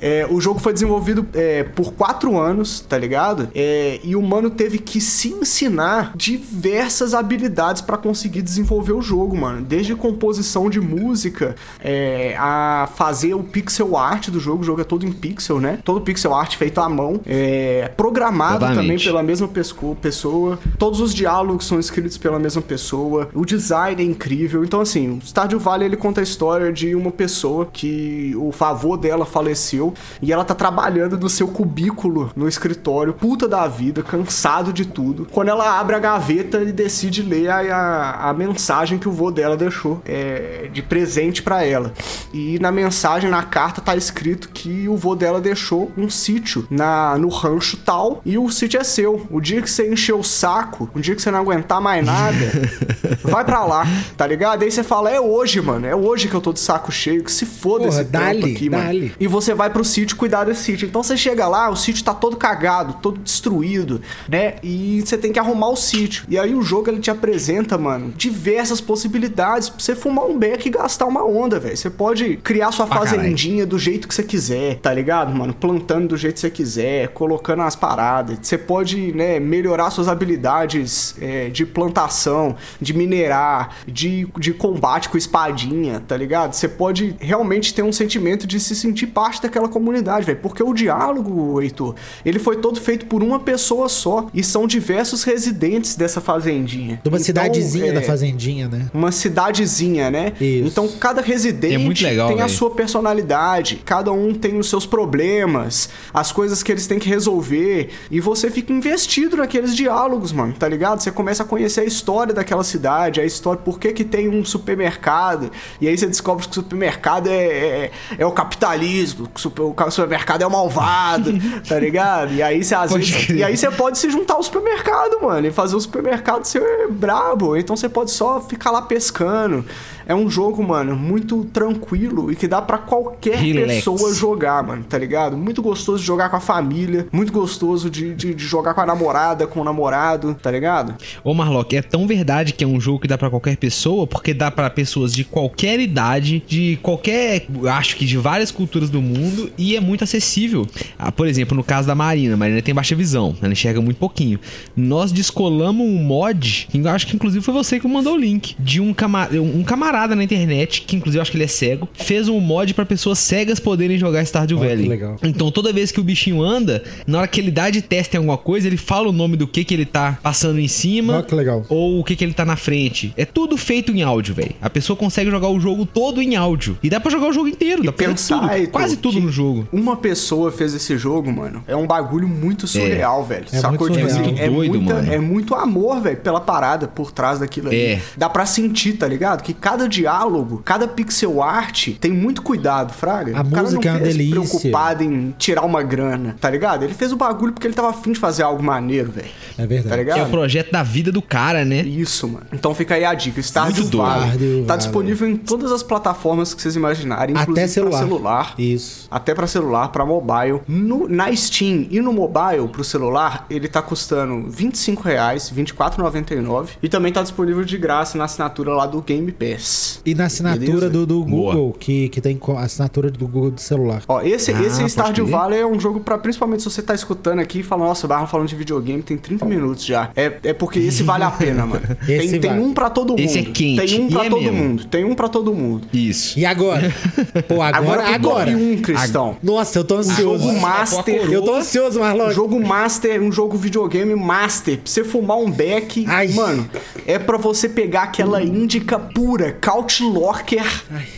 [0.00, 3.48] É, o jogo foi desenvolvido é, por quatro anos, tá ligado?
[3.54, 9.36] É, e o mano teve que se ensinar diversas habilidades pra conseguir desenvolver o jogo,
[9.36, 9.62] mano.
[9.62, 14.62] Desde composição de música é, a fazer o pixel art do jogo.
[14.62, 15.78] O jogo é todo em pixel, né?
[15.84, 17.20] Todo pixel art feito à mão.
[17.26, 18.82] É, programado Exatamente.
[18.82, 20.58] também pela mesma pessoa.
[20.78, 23.11] Todos os diálogos são escritos pela mesma pessoa.
[23.34, 24.64] O design é incrível.
[24.64, 28.96] Então, assim, o Stardew Valley ele conta a história de uma pessoa que o favor
[28.96, 34.72] dela faleceu e ela tá trabalhando no seu cubículo no escritório, puta da vida, cansado
[34.72, 35.26] de tudo.
[35.30, 39.30] Quando ela abre a gaveta e decide ler a, a, a mensagem que o vô
[39.30, 41.92] dela deixou é, de presente pra ela.
[42.32, 47.16] E na mensagem, na carta, tá escrito que o vô dela deixou um sítio na,
[47.18, 49.26] no rancho tal e o sítio é seu.
[49.30, 52.36] O dia que você encher o saco, o dia que você não aguentar mais nada,
[53.22, 53.86] vai pra lá,
[54.16, 54.62] tá ligado?
[54.62, 57.32] Aí você fala, é hoje, mano, é hoje que eu tô de saco cheio, que
[57.32, 58.84] se foda Porra, esse dale, aqui, mano.
[58.84, 59.14] dale.
[59.18, 60.86] E você vai pro sítio cuidar desse sítio.
[60.86, 64.54] Então você chega lá, o sítio tá todo cagado, todo destruído, né?
[64.62, 66.24] E você tem que arrumar o sítio.
[66.28, 70.66] E aí o jogo ele te apresenta, mano, diversas possibilidades pra você fumar um beck
[70.66, 71.76] e gastar uma onda, velho.
[71.76, 73.08] Você pode criar sua caralho.
[73.08, 75.52] fazendinha do jeito que você quiser, tá ligado, mano?
[75.52, 78.38] Plantando do jeito que você quiser, colocando as paradas.
[78.42, 85.16] Você pode, né, melhorar suas habilidades é, de plantação, de minerar, de, de combate com
[85.18, 86.52] espadinha, tá ligado?
[86.54, 90.38] Você pode realmente ter um sentimento de se sentir parte daquela comunidade, velho.
[90.40, 94.26] Porque o diálogo, Heitor, ele foi todo feito por uma pessoa só.
[94.34, 97.00] E são diversos residentes dessa fazendinha.
[97.02, 98.88] De uma Então, cidadezinha é, da fazendinha, né?
[98.92, 100.32] uma cidadezinha, né?
[100.40, 100.68] Isso.
[100.68, 102.56] Então cada residente É muito legal, tem a velho.
[102.58, 107.90] sua personalidade, cada um tem os seus problemas, as coisas que eles têm que resolver,
[108.10, 111.00] e você fica investido naqueles diálogos, mano, tá ligado?
[111.00, 114.44] Você começa a conhecer a história daquela cidade, a história, por que que tem um
[114.44, 119.42] supermercado, e aí você descobre que o supermercado é, é, é o capitalismo, que o
[119.42, 121.32] super- o supermercado é o malvado,
[121.68, 122.32] tá ligado?
[122.34, 123.38] E aí você às Pode vezes, crer.
[123.38, 127.56] e aí você pode se juntar ao supermercado, mano, e fazer o supermercado ser brabo.
[127.56, 129.64] Então você pode só ficar lá pescando.
[130.12, 133.76] É um jogo, mano, muito tranquilo e que dá pra qualquer Relax.
[133.76, 135.38] pessoa jogar, mano, tá ligado?
[135.38, 138.86] Muito gostoso de jogar com a família, muito gostoso de, de, de jogar com a
[138.86, 140.96] namorada, com o namorado, tá ligado?
[141.24, 144.34] Ô Marlock, é tão verdade que é um jogo que dá pra qualquer pessoa, porque
[144.34, 149.50] dá pra pessoas de qualquer idade, de qualquer, acho que de várias culturas do mundo,
[149.56, 150.66] e é muito acessível.
[150.98, 153.96] Ah, por exemplo, no caso da Marina, a Marina tem baixa visão, ela enxerga muito
[153.96, 154.38] pouquinho.
[154.76, 158.92] Nós descolamos um mod, acho que inclusive foi você que mandou o link, de um,
[158.92, 162.38] cama um camarada na internet, que inclusive eu acho que ele é cego, fez um
[162.40, 164.88] mod pra pessoas cegas poderem jogar Stardew Valley.
[164.88, 165.16] legal.
[165.22, 168.18] Então toda vez que o bichinho anda, na hora que ele dá de teste em
[168.18, 171.34] alguma coisa, ele fala o nome do que que ele tá passando em cima que
[171.34, 171.64] legal.
[171.68, 173.12] ou o que que ele tá na frente.
[173.16, 174.52] É tudo feito em áudio, velho.
[174.60, 176.78] A pessoa consegue jogar o jogo todo em áudio.
[176.82, 179.30] E dá pra jogar o jogo inteiro, dá pra fazer pensar, tudo, quase tudo no
[179.30, 179.66] jogo.
[179.72, 181.62] Uma pessoa fez esse jogo, mano.
[181.66, 183.46] É um bagulho muito surreal, velho.
[183.52, 183.88] É Sacou?
[183.88, 184.30] muito Tipo surreal.
[184.32, 185.12] assim, é, Doido, muita- mano.
[185.12, 187.76] é muito amor, velho, pela parada por trás daquilo ali.
[187.80, 188.00] É.
[188.16, 189.42] Dá pra sentir, tá ligado?
[189.42, 193.36] Que cada cada diálogo, cada pixel art tem muito cuidado, Fraga.
[193.36, 194.40] A o cara música é não uma fez delícia.
[194.40, 196.84] preocupado em tirar uma grana, tá ligado?
[196.84, 199.28] Ele fez o bagulho porque ele tava afim de fazer algo maneiro, velho.
[199.58, 199.88] É verdade.
[199.88, 200.18] Tá ligado?
[200.18, 201.80] É o projeto da vida do cara, né?
[201.82, 202.46] Isso, mano.
[202.52, 203.40] Então fica aí a dica.
[203.40, 203.84] Stardew.
[203.98, 204.26] Valley.
[204.28, 207.98] Stardew Tá disponível em todas as plataformas que vocês imaginarem, inclusive Até celular.
[207.98, 208.54] pra celular.
[208.58, 209.08] Isso.
[209.10, 210.60] Até pra celular, pra mobile.
[210.68, 216.70] No- na Steam e no mobile pro celular, ele tá custando 25 reais, R$ 24,99.
[216.82, 219.71] E também tá disponível de graça na assinatura lá do Game Pass.
[220.04, 221.54] E na assinatura do, do Boa.
[221.54, 224.02] Google, que, que tem assinatura do Google do celular.
[224.08, 225.26] Ó, esse, Ah, esse Stardew.
[225.26, 228.08] Valley é um jogo pra, principalmente se você tá escutando aqui e fala, nossa, o
[228.08, 230.10] Barra falando de videogame tem 30 minutos já.
[230.16, 231.82] É, é porque esse vale a pena, mano.
[232.08, 233.20] Esse tem, tem um pra todo mundo.
[233.20, 234.56] Esse é quente, Tem um pra é todo mesmo.
[234.56, 234.84] mundo.
[234.86, 235.86] Tem um pra todo mundo.
[235.92, 236.38] Isso.
[236.38, 236.92] E agora?
[237.48, 238.52] Pô, agora, pro agora.
[238.52, 239.36] top 1, Cristão.
[239.42, 240.44] Nossa, eu tô ansioso.
[240.44, 241.32] Jogo master.
[241.32, 242.30] Eu tô ansioso, Marlon.
[242.30, 244.78] Jogo master, um jogo videogame master.
[244.78, 246.28] Pra você fumar um beck, Ai.
[246.28, 246.68] mano,
[247.06, 250.64] é pra você pegar aquela índica pura, couch locker,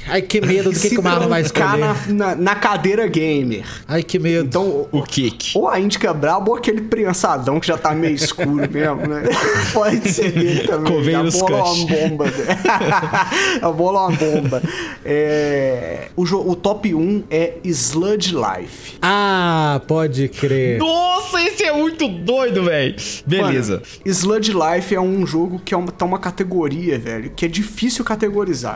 [0.07, 1.79] Ai, que medo do que, que o Marlon vai escolher.
[1.79, 3.65] na, na, na cadeira gamer.
[3.89, 4.47] Ai, que medo.
[4.47, 5.57] Então, O Kik.
[5.57, 9.23] ou a índica braba ou aquele prensadão que já tá meio escuro mesmo, né?
[9.73, 10.93] Pode ser dele também.
[10.93, 12.25] Convém a bola é uma bomba.
[13.63, 14.63] a bola é uma bomba.
[15.05, 18.99] É, o, o top 1 é Sludge Life.
[19.01, 20.79] Ah, pode crer.
[20.79, 22.95] Nossa, esse é muito doido, velho.
[23.27, 23.75] Beleza.
[23.75, 27.49] Mano, Sludge Life é um jogo que é uma, tá uma categoria, velho, que é
[27.49, 28.34] difícil categorizar,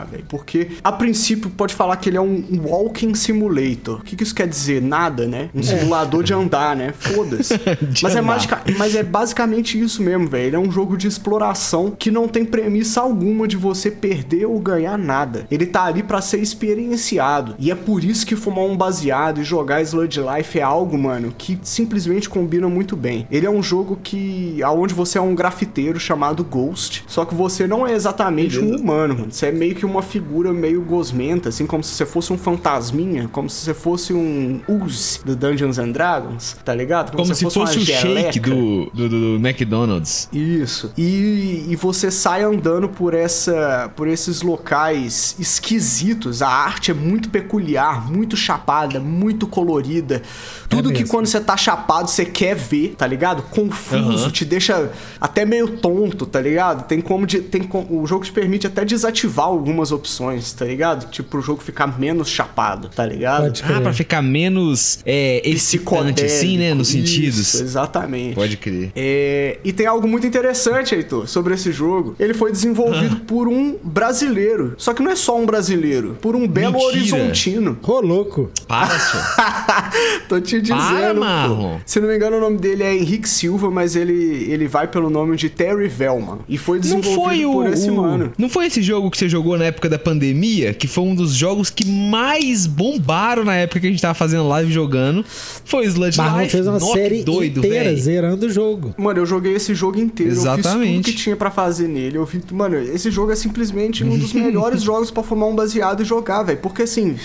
[0.09, 0.25] velho.
[0.27, 3.99] Porque, a princípio, pode falar que ele é um walking simulator.
[3.99, 4.81] O que, que isso quer dizer?
[4.81, 5.49] Nada, né?
[5.53, 6.93] Um simulador de andar, né?
[6.97, 7.53] Foda-se.
[8.01, 10.45] Mas, é magica- mas é basicamente isso mesmo, velho.
[10.47, 14.59] Ele é um jogo de exploração que não tem premissa alguma de você perder ou
[14.59, 15.45] ganhar nada.
[15.51, 17.55] Ele tá ali pra ser experienciado.
[17.59, 21.33] E é por isso que fumar um baseado e jogar Sludge Life é algo, mano,
[21.37, 23.27] que simplesmente combina muito bem.
[23.31, 27.67] Ele é um jogo que aonde você é um grafiteiro chamado Ghost, só que você
[27.67, 28.83] não é exatamente um Beleza.
[28.83, 29.31] humano, mano.
[29.31, 33.27] Você é meio que uma figura meio gosmenta, assim como se você fosse um fantasminha,
[33.31, 37.15] como se você fosse um Uz do Dungeons and Dragons, tá ligado?
[37.15, 40.29] Como se fosse uma o shake do, do, do McDonald's.
[40.31, 40.93] Isso.
[40.97, 46.41] E, e você sai andando por essa por esses locais esquisitos.
[46.41, 50.21] A arte é muito peculiar, muito chapada, muito colorida.
[50.69, 51.09] Tudo que mesmo.
[51.09, 53.41] quando você tá chapado você quer ver, tá ligado?
[53.43, 54.29] Confuso, Aham.
[54.31, 56.87] te deixa até meio tonto, tá ligado?
[56.87, 61.09] Tem como de, tem com- o jogo te permite até desativar algumas opções, tá ligado?
[61.09, 63.43] Tipo pro jogo ficar menos chapado, tá ligado?
[63.43, 66.73] Pode Ah, pra ficar menos é, excitante, assim, né?
[66.73, 67.55] Nos Isso, sentidos.
[67.55, 68.35] exatamente.
[68.35, 68.91] Pode crer.
[68.95, 72.15] É, e tem algo muito interessante, Heitor, sobre esse jogo.
[72.19, 73.25] Ele foi desenvolvido Ah.
[73.25, 74.75] por um brasileiro.
[74.77, 76.87] Só que não é só um brasileiro, por um belo Mentira.
[76.89, 77.77] horizontino.
[77.81, 78.51] Ô, louco.
[78.67, 78.89] Para.
[80.29, 80.79] Tô te dizendo.
[80.79, 81.13] Para.
[81.13, 81.77] Marlon.
[81.85, 85.09] Se não me engano, o nome dele é Henrique Silva, mas ele, ele vai pelo
[85.09, 86.39] nome de Terry Velman.
[86.47, 88.31] E foi Não desenvolvido foi o, por esse o- mano.
[88.37, 90.73] Não foi esse jogo que você jogou na época da pandemia?
[90.73, 94.47] Que foi um dos jogos que mais bombaram na época que a gente tava fazendo
[94.47, 95.23] live jogando.
[95.27, 96.51] Foi o Sludge Marlon Life.
[96.51, 97.97] fez uma que série doido, inteira velho.
[98.01, 98.93] zerando o jogo.
[98.97, 100.31] Mano, eu joguei esse jogo inteiro.
[100.31, 101.11] Eu fiz tudo Exatamente.
[101.11, 102.17] que tinha pra fazer nele.
[102.17, 106.01] Eu vi, mano, esse jogo é simplesmente um dos melhores jogos pra fumar um baseado
[106.01, 106.59] e jogar, velho.
[106.59, 107.15] Porque assim,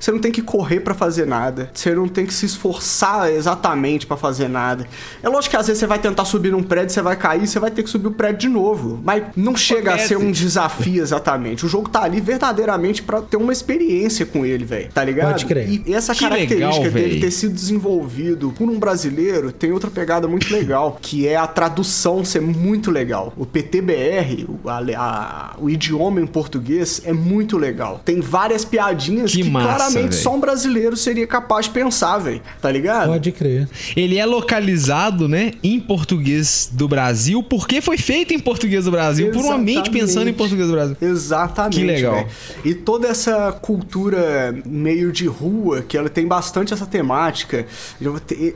[0.00, 1.70] você não tem que correr pra fazer nada.
[1.74, 4.86] Você não tem que se esforçar exatamente pra fazer nada.
[5.22, 7.60] É lógico que às vezes você vai tentar subir num prédio, você vai cair, você
[7.60, 8.98] vai ter que subir o prédio de novo.
[9.04, 11.66] Mas não chega a ser um desafio exatamente.
[11.66, 14.88] O jogo tá ali verdadeiramente pra ter uma experiência com ele, velho.
[14.92, 15.32] Tá ligado?
[15.32, 15.68] Pode crer.
[15.86, 20.26] E essa Que característica legal, dele ter sido desenvolvido por um brasileiro tem outra pegada
[20.26, 23.32] muito legal, que é a tradução ser muito legal.
[23.36, 28.00] O PTBR, o, a- a- o idioma em português, é muito legal.
[28.04, 30.22] Tem várias piadinhas Que que, massa, claramente véi.
[30.22, 32.40] só um brasileiro seria capaz de pensar, velho.
[32.60, 33.08] Tá ligado?
[33.08, 33.68] Pode crer.
[33.96, 39.30] Ele é localizado, né, em português do Brasil, porque foi feito em português do Brasil,
[39.30, 40.00] por uma mente Exatamente.
[40.00, 40.96] pensando em português do Brasil.
[41.00, 41.76] Exatamente.
[41.78, 42.14] Que legal.
[42.14, 42.28] velho.
[42.64, 47.66] E toda essa cultura meio de rua, que ela tem bastante essa temática.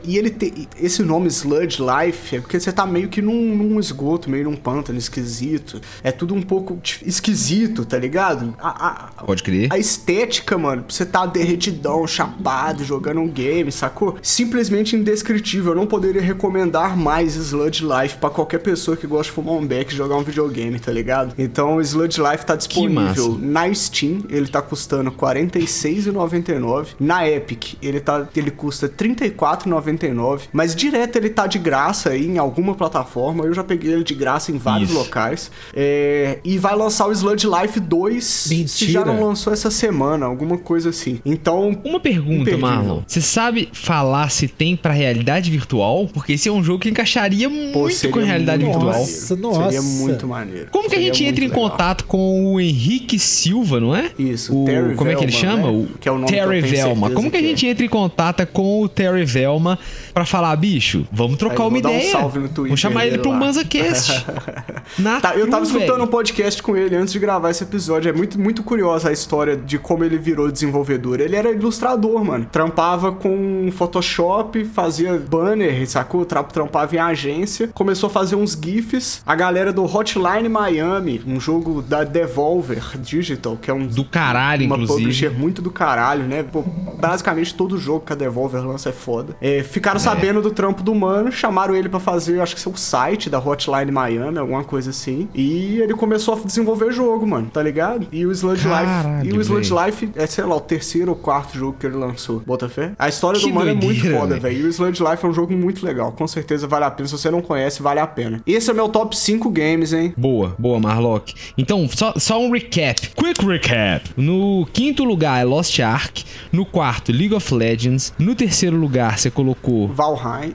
[0.03, 0.67] E ele tem.
[0.79, 4.55] Esse nome Sludge Life é porque você tá meio que num, num esgoto, meio num
[4.55, 5.81] pântano esquisito.
[6.03, 8.55] É tudo um pouco esquisito, tá ligado?
[8.59, 8.87] A,
[9.19, 9.67] a- Pode crer.
[9.71, 14.17] a estética, mano, pra você tá derretidão, chapado, jogando um game, sacou?
[14.21, 15.71] Simplesmente indescritível.
[15.73, 19.65] Eu não poderia recomendar mais Sludge Life pra qualquer pessoa que gosta de fumar um
[19.65, 21.33] beck e jogar um videogame, tá ligado?
[21.37, 26.87] Então o Sludge Life tá disponível na Steam, ele tá custando R$ 46,99.
[26.99, 30.41] Na Epic, ele, tá, ele custa R$ 34,99.
[30.53, 33.45] Mas direto ele tá de graça aí em alguma plataforma.
[33.45, 34.99] Eu já peguei ele de graça em vários Isso.
[34.99, 35.51] locais.
[35.73, 38.91] É, e vai lançar o Sludge Life 2 se Mentira.
[38.91, 41.14] já não lançou essa semana, alguma coisa assim.
[41.15, 41.21] Assim.
[41.25, 41.77] Então.
[41.83, 42.55] Uma pergunta.
[42.57, 43.01] Marlon.
[43.05, 46.07] Você sabe falar se tem pra realidade virtual?
[46.13, 48.99] Porque esse é um jogo que encaixaria Pô, muito seria com a realidade muito virtual.
[48.99, 49.63] Nossa, nossa.
[49.63, 50.67] Seria muito maneiro.
[50.71, 51.69] Como que a Seria gente entra em legal.
[51.69, 54.11] contato com o Henrique Silva, não é?
[54.17, 55.71] Isso, o Terry Como é que ele Velma, chama?
[55.71, 55.77] né?
[55.93, 57.09] O Que é o nome Terry Velma.
[57.11, 57.43] Como que a é.
[57.43, 59.77] gente entra em contato com o Terry Velma
[60.13, 62.11] pra falar, bicho, vamos trocar Aí, uma vou dar um ideia?
[62.11, 63.39] salve no Twitter Vou chamar ele lá.
[63.39, 64.25] BanzaCast.
[64.99, 68.09] Na Tá, eu tava escutando um podcast com ele antes de gravar esse episódio.
[68.09, 70.94] É muito, muito curiosa a história de como ele virou desenvolvedor.
[71.23, 72.45] Ele era ilustrador, mano.
[72.51, 76.25] Trampava com Photoshop, fazia banner, sacou?
[76.25, 77.69] Tra- Trampava em agência.
[77.73, 79.21] Começou a fazer uns GIFs.
[79.25, 83.85] A galera do Hotline Miami, um jogo da Devolver Digital, que é um.
[83.87, 84.99] Do caralho, uma inclusive.
[84.99, 86.43] publisher muito do caralho, né?
[86.43, 86.63] Pô,
[86.99, 89.35] basicamente todo jogo que a Devolver lança é foda.
[89.41, 93.29] É, ficaram sabendo do trampo do mano, chamaram ele pra fazer, acho que seu site
[93.29, 95.27] da Hotline Miami, alguma coisa assim.
[95.33, 98.07] E ele começou a desenvolver jogo, mano, tá ligado?
[98.11, 99.27] E o Sludge Life.
[99.27, 99.73] E o Sludge.
[99.73, 102.41] Life é, sei lá, o terceiro ou quarto jogo que ele lançou.
[102.45, 102.93] Bota fé?
[102.97, 104.41] A história Que do mano é muito foda, velho.
[104.41, 104.59] velho.
[104.61, 106.11] E o Sludge Life é um jogo muito legal.
[106.11, 107.07] Com certeza vale a pena.
[107.07, 108.41] Se você não conhece, vale a pena.
[108.45, 110.13] Esse é o meu top 5 games, hein?
[110.17, 111.33] Boa, boa, Marlock.
[111.57, 113.09] Então, só, só um recap.
[113.15, 114.09] Quick recap.
[114.17, 116.23] No quinto lugar é Lost Ark.
[116.51, 118.13] No quarto, League of Legends.
[118.17, 120.53] No terceiro lugar, você colocou Valheim.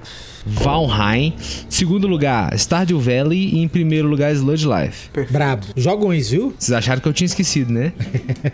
[0.50, 1.32] Valheim.
[1.68, 3.54] Segundo lugar, Stardew Valley.
[3.54, 5.08] E em primeiro lugar, Sludge Life.
[5.30, 5.66] Brabo.
[5.76, 6.54] Jogões, viu?
[6.58, 7.92] Vocês acharam que eu tinha esquecido, né?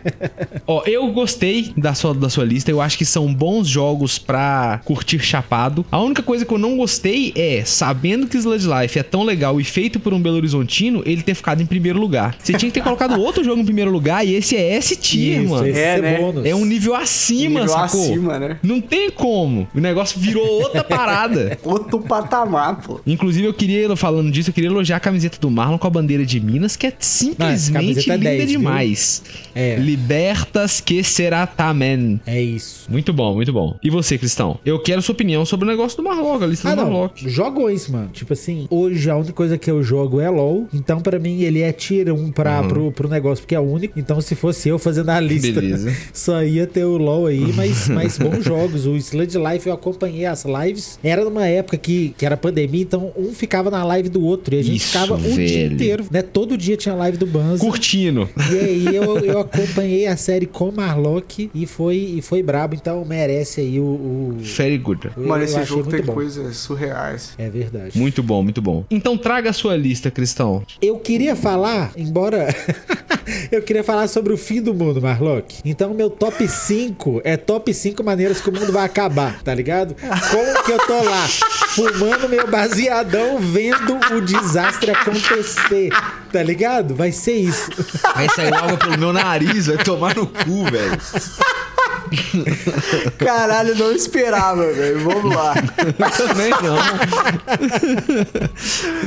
[0.66, 2.70] Ó, eu gostei da sua, da sua lista.
[2.70, 5.84] Eu acho que são bons jogos pra curtir chapado.
[5.90, 9.60] A única coisa que eu não gostei é, sabendo que Sludge Life é tão legal
[9.60, 12.36] e feito por um Belo Horizontino, ele ter ficado em primeiro lugar.
[12.42, 15.66] Você tinha que ter colocado outro jogo em primeiro lugar e esse é S-tier, mano.
[15.66, 16.18] esse É, é, né?
[16.18, 16.44] bônus.
[16.44, 18.02] É um nível acima, Nível sacou?
[18.02, 18.58] acima, né?
[18.62, 19.68] Não tem como.
[19.74, 21.58] O negócio virou outra parada.
[21.94, 23.00] Outro patamar, pô.
[23.06, 26.24] Inclusive, eu queria, falando disso, eu queria elogiar a camiseta do Marlon com a bandeira
[26.26, 28.58] de Minas, que é simplesmente camiseta é linda 10, viu?
[28.58, 29.22] demais.
[29.54, 29.76] É.
[29.76, 32.20] Libertas que será tamen.
[32.26, 32.90] É isso.
[32.90, 33.76] Muito bom, muito bom.
[33.82, 34.58] E você, Cristão?
[34.64, 36.90] Eu quero sua opinião sobre o negócio do Marlock, a lista Ah, do não.
[36.90, 37.28] Marlock.
[37.28, 38.10] Jogões, mano.
[38.12, 40.68] Tipo assim, hoje a única coisa que eu jogo é LOL.
[40.72, 43.98] Então, pra mim, ele é tier 1 pra, pro, pro negócio, porque é único.
[43.98, 45.92] Então, se fosse eu fazendo a lista, Beleza.
[46.12, 48.86] só ia ter o LOL aí, mas, mas bons jogos.
[48.86, 50.98] O Sludge Life eu acompanhei as lives.
[51.02, 54.54] Era numa época que, que era pandemia, então um ficava na live do outro.
[54.54, 55.72] E a gente Isso, ficava o dia velho.
[55.74, 56.20] inteiro, né?
[56.22, 57.64] Todo dia tinha live do Banzo.
[57.64, 58.28] Curtindo.
[58.52, 63.04] E aí eu, eu acompanhei a série com Marlock e foi, e foi brabo, então
[63.04, 63.84] merece aí o.
[63.84, 65.10] o- Very good.
[65.16, 66.12] eu- Mano, esse jogo tem bom.
[66.12, 67.32] coisas surreais.
[67.38, 67.98] É verdade.
[67.98, 68.84] Muito bom, muito bom.
[68.90, 70.62] Então traga a sua lista, Cristão.
[70.82, 72.48] Eu queria falar, embora.
[73.50, 75.56] eu queria falar sobre o fim do mundo, Marlock.
[75.64, 79.94] Então, meu top 5 é top 5 maneiras que o mundo vai acabar, tá ligado?
[80.30, 85.90] Como que eu tô lá, fumando meu baseadão, vendo o desastre acontecer,
[86.32, 86.94] tá ligado?
[86.94, 87.70] Vai ser isso.
[88.14, 90.98] Vai sair logo pelo meu nariz, vai tomar no cu, velho.
[93.18, 95.00] Caralho, não esperava, velho.
[95.00, 95.54] Vamos lá.
[96.16, 96.76] Também não.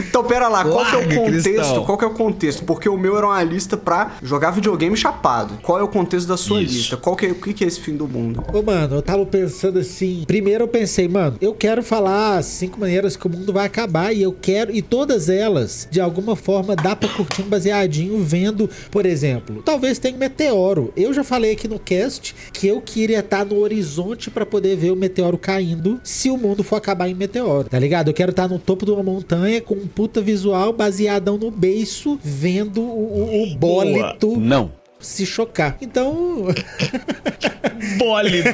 [0.08, 1.50] Então, pera lá, qual que é Larga, o contexto?
[1.50, 1.86] Cristal.
[1.86, 2.64] Qual que é o contexto?
[2.64, 5.60] Porque o meu era uma lista pra jogar videogame chapado.
[5.62, 6.74] Qual é o contexto da sua Isso.
[6.74, 6.98] lista?
[6.98, 8.44] Qual que é, o que que é esse fim do mundo?
[8.54, 10.24] Ô, mano, eu tava pensando assim.
[10.26, 14.14] Primeiro eu pensei, mano, eu quero falar as cinco maneiras que o mundo vai acabar
[14.14, 14.76] e eu quero.
[14.76, 20.00] E todas elas, de alguma forma, dá pra curtir um baseadinho vendo, por exemplo, talvez
[20.00, 20.92] tenha um meteoro.
[20.96, 24.92] Eu já falei aqui no cast que eu queria estar no horizonte pra poder ver
[24.92, 28.10] o meteoro caindo se o mundo for acabar em meteoro, tá ligado?
[28.10, 32.20] Eu quero estar no topo de uma montanha com um puta visual baseadão no beiço,
[32.24, 34.79] vendo o, o, o bólito Não.
[35.00, 35.78] Se chocar.
[35.82, 36.48] Então.
[37.98, 38.50] Bólido.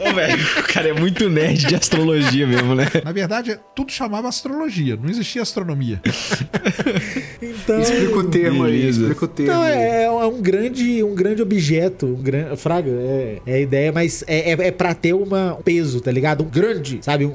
[0.00, 2.86] Ô, velho, o cara é muito nerd de astrologia mesmo, né?
[3.04, 6.00] Na verdade, tudo chamava astrologia, não existia astronomia.
[7.42, 9.52] então Explica o termo aí, explica o termo.
[9.52, 9.72] Não, aí.
[9.72, 12.56] é, é um grande, um grande objeto, um gran...
[12.56, 16.10] Fraga, é, é a ideia, mas é, é, é pra ter uma um peso, tá
[16.10, 16.44] ligado?
[16.44, 17.26] Um grande, sabe?
[17.26, 17.34] Um...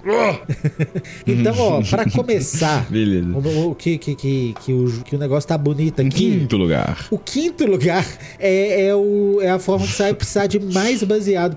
[1.28, 3.28] então, ó, pra começar, Beleza.
[3.28, 6.40] o, o que, que, que, que, o, que o negócio tá bonito Em aqui.
[6.40, 7.08] quinto lugar.
[7.12, 11.04] O quinto lugar é, é, o, é a forma que você vai precisar de mais
[11.04, 11.56] baseado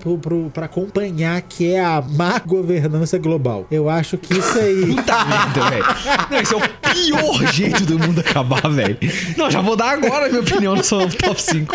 [0.52, 3.66] pra acompanhar, que é a má governança global.
[3.70, 4.86] Eu acho que isso aí.
[4.96, 5.84] Puta merda, velho.
[6.30, 8.98] Não, esse é o pior jeito do mundo acabar, velho.
[9.36, 11.74] Não, já vou dar agora a minha opinião no seu top 5.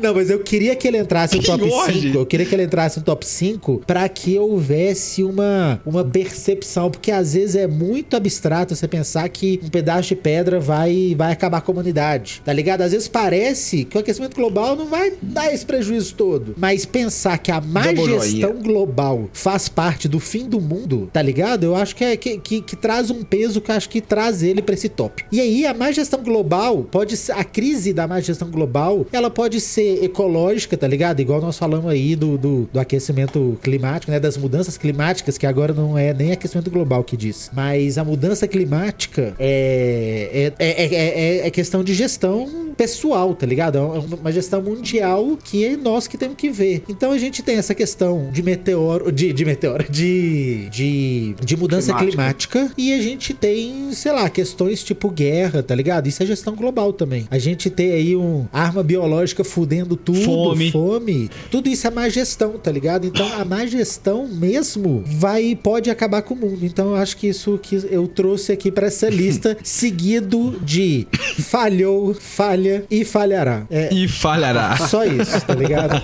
[0.00, 1.98] Não, mas eu queria que ele entrasse no top Pior, 5.
[1.98, 2.16] gente.
[2.16, 6.90] Eu queria que ele entrasse no top 5 pra que houvesse uma, uma percepção.
[6.90, 11.32] Porque às vezes é muito abstrato você pensar que um pedaço de pedra vai, vai
[11.32, 12.42] acabar com a humanidade.
[12.44, 12.82] Tá ligado?
[12.82, 16.54] Às vezes parece que aquecimento global não vai dar esse prejuízo todo.
[16.56, 21.64] Mas pensar que a má gestão global faz parte do fim do mundo, tá ligado?
[21.64, 24.62] Eu acho que, é, que, que, que traz um peso que acho que traz ele
[24.62, 25.24] pra esse top.
[25.32, 29.30] E aí a má gestão global pode ser, a crise da má gestão global, ela
[29.30, 31.20] pode ser ecológica, tá ligado?
[31.20, 34.20] Igual nós falamos aí do, do, do aquecimento climático, né?
[34.20, 37.50] Das mudanças climáticas, que agora não é nem aquecimento global que diz.
[37.52, 43.78] Mas a mudança climática é, é, é, é, é questão de gestão pessoal, tá ligado?
[43.94, 46.82] É uma gestão mundial que é nós que temos que ver.
[46.88, 51.92] Então a gente tem essa questão de meteoro, de, de meteoro, de, de, de mudança
[51.94, 52.60] climática.
[52.60, 52.74] climática.
[52.76, 56.06] e a gente tem, sei lá, questões tipo guerra, tá ligado?
[56.06, 57.26] Isso é gestão global também.
[57.30, 60.70] A gente tem aí um arma biológica fudendo tudo, Fome.
[60.70, 61.30] fome.
[61.50, 63.06] Tudo isso é má gestão, tá ligado?
[63.06, 66.64] Então a má gestão mesmo vai pode acabar com o mundo.
[66.64, 71.06] Então eu acho que isso que eu trouxe aqui para essa lista seguido de
[71.40, 73.66] falhou, falha e falhará.
[73.70, 74.76] É E falhará.
[74.76, 76.00] só isso, tá ligado?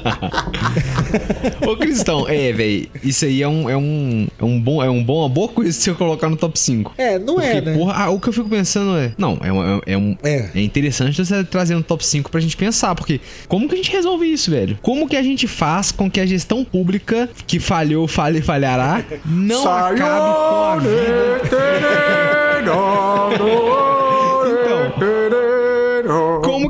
[1.66, 5.02] Ô, Cristão, é, velho, isso aí é um, é um, é um bom, é um
[5.02, 6.94] bom, uma boa coisa se eu colocar no top 5.
[6.98, 7.76] É, não é, Porque, né?
[7.76, 9.12] porra, ah, o que eu fico pensando é.
[9.18, 10.48] Não, é, um- é, um, É.
[10.54, 13.90] é interessante você trazer um top 5 pra gente pensar, porque como que a gente
[13.92, 14.78] resolve isso, velho?
[14.82, 19.02] Como que a gente faz com que a gestão pública, que falhou, falha e falhará,
[19.24, 21.48] não acabe com a vida?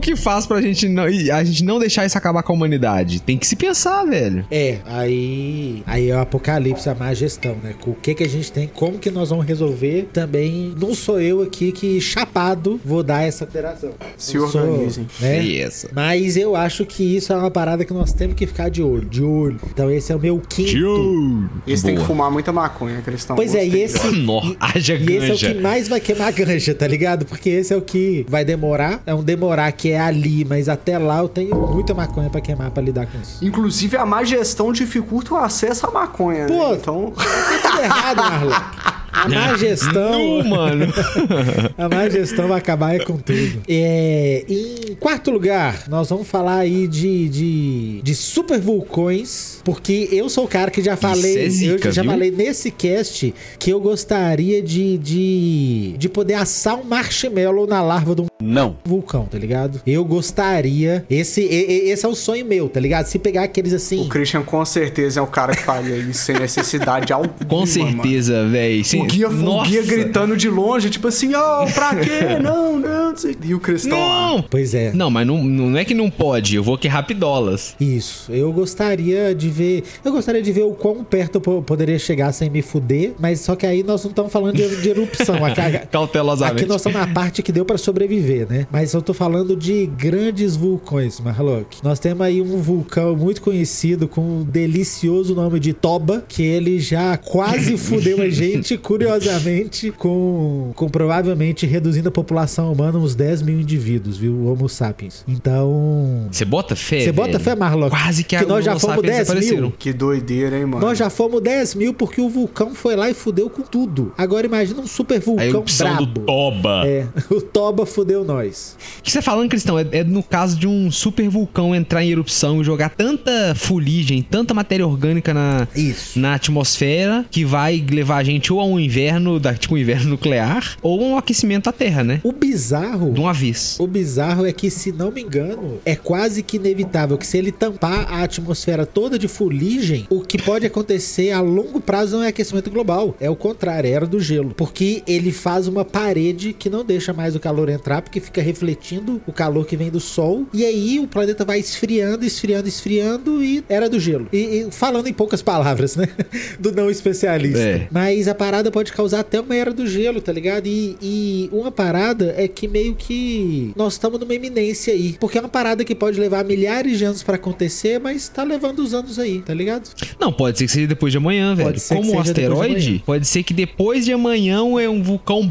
[0.09, 3.21] Que faz pra gente não, a gente não deixar isso acabar com a humanidade?
[3.21, 4.43] Tem que se pensar, velho.
[4.51, 7.75] É, aí, aí é o apocalipse, a má gestão, né?
[7.79, 11.21] Com o que que a gente tem, como que nós vamos resolver, também não sou
[11.21, 13.91] eu aqui que chapado vou dar essa alteração.
[14.17, 15.07] Se Não sou, organizem.
[15.21, 15.41] né?
[15.41, 15.89] Isso.
[15.93, 19.05] Mas eu acho que isso é uma parada que nós temos que ficar de olho,
[19.05, 19.61] de olho.
[19.71, 21.51] Então esse é o meu quinto.
[21.67, 22.07] Esse tem que Boa.
[22.07, 23.37] fumar muita maconha, Cristão.
[23.37, 23.99] Pois é, e esse,
[24.59, 25.53] haja E esse é o ganja.
[25.55, 27.27] que mais vai queimar a ganja, tá ligado?
[27.27, 29.03] Porque esse é o que vai demorar.
[29.05, 32.71] É um demorar que é ali, mas até lá eu tenho muita maconha pra queimar
[32.71, 33.45] pra lidar com isso.
[33.45, 36.75] Inclusive, a má gestão dificulta o acesso à maconha, Pô, né?
[36.75, 38.53] Então, Tá tudo errado, Marlon.
[39.13, 40.39] A má gestão.
[40.43, 40.87] Não, mano.
[41.77, 43.63] A má gestão vai acabar aí com tudo.
[43.69, 50.29] É, em quarto lugar, nós vamos falar aí de, de, de super vulcões, porque eu
[50.29, 52.11] sou o cara que já falei, é zica, eu já viu?
[52.11, 58.15] falei nesse cast que eu gostaria de, de, de poder assar um marshmallow na larva
[58.15, 58.77] de um Não.
[58.85, 59.81] vulcão, tá ligado?
[59.87, 63.07] Eu gostaria, esse, e- e- esse é o sonho meu, tá ligado?
[63.07, 66.39] Se pegar aqueles assim, o Christian com certeza é o cara que faria isso sem
[66.39, 67.35] necessidade alguma.
[67.49, 68.85] Com certeza, velho.
[68.99, 69.05] Mano.
[69.05, 72.39] O guia, o guia gritando de longe, tipo assim, ó, pra quê?
[72.43, 73.37] Não, não, não sei.
[73.45, 74.31] E o Cristão lá.
[74.31, 74.43] Não!
[74.43, 74.93] pois é.
[74.93, 76.55] Não, mas não, não é que não pode.
[76.57, 77.75] Eu vou aqui rapidolas.
[77.81, 79.83] Isso, eu gostaria de ver.
[80.05, 83.41] Eu gostaria de ver o quão perto eu po- poderia chegar sem me fuder, mas
[83.41, 85.45] só que aí nós não estamos falando de, de erupção.
[85.45, 86.61] Aqui, Cautelosamente.
[86.63, 88.67] aqui nós estamos na parte que deu pra sobreviver, né?
[88.71, 91.79] Mas eu tô falando de grandes vulcões, Marlock.
[91.83, 96.79] Nós temos aí um vulcão muito conhecido com o delicioso nome de Toba, que ele
[96.79, 103.43] já quase fudeu a gente, curiosamente, com, com provavelmente reduzindo a população humana uns 10
[103.43, 104.33] mil indivíduos, viu?
[104.33, 105.25] O Homo sapiens.
[105.29, 106.27] Então.
[106.33, 107.91] Você bota fé, Você bota fé, Marlock?
[107.91, 109.75] Quase que, Que a nós já fomos sapiens 10 mil.
[109.79, 110.87] Que doideira, hein, mano?
[110.87, 114.11] Nós já fomos 10 mil porque o vulcão foi lá e fudeu com tudo.
[114.17, 116.21] Agora imagina um super A vulcão erupção do brabo.
[116.27, 116.87] Toba.
[116.87, 118.75] É, o Toba fudeu nós.
[119.01, 122.03] O que você tá falando, Cristão, é, é no caso de um super vulcão entrar
[122.03, 126.19] em erupção e jogar tanta fuligem, tanta matéria orgânica na, Isso.
[126.19, 130.11] na atmosfera que vai levar a gente ou a um inverno, da, tipo um inverno
[130.11, 132.21] nuclear, ou um aquecimento da Terra, né?
[132.23, 133.13] O bizarro.
[133.13, 133.77] De uma vez.
[133.79, 137.53] O bizarro é que, se não me engano, é quase que inevitável que se ele
[137.53, 142.29] tampar a atmosfera toda de fuligem, o que pode acontecer a longo prazo não é
[142.29, 143.17] aquecimento global.
[143.21, 144.55] É o contrário, é era do gelo.
[144.57, 149.21] Porque ele faz uma parede que não deixa mais o calor entrar, porque fica refletindo
[149.27, 150.47] o calor que vem do sol.
[150.53, 154.29] E aí o planeta vai esfriando, esfriando, esfriando e era do gelo.
[154.33, 156.09] E, e falando em poucas palavras, né?
[156.59, 157.59] Do não especialista.
[157.59, 157.89] É.
[157.91, 160.67] Mas a parada pode causar até uma era do gelo, tá ligado?
[160.67, 165.17] E, e uma parada é que meio que nós estamos numa iminência aí.
[165.19, 168.81] Porque é uma parada que pode levar milhares de anos pra acontecer, mas tá levando
[168.81, 169.89] os anos aí, tá ligado?
[170.21, 171.69] Não, pode ser que seja depois de amanhã, velho.
[171.69, 173.03] Pode ser que Como um de asteroide, amanhã.
[173.05, 175.49] pode ser que depois de amanhã é um vulcão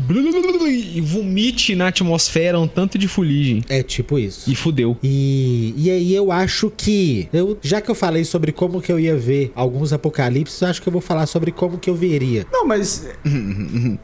[0.68, 3.64] e vomite na atmosfera um tanto de fuligem.
[3.70, 4.50] É tipo isso.
[4.50, 4.98] E fudeu.
[5.04, 9.00] E, e aí eu acho que eu já que eu falei sobre como que eu
[9.00, 12.46] ia ver alguns apocalipses, eu acho que eu vou falar sobre como que eu veria.
[12.52, 13.07] Não, mas.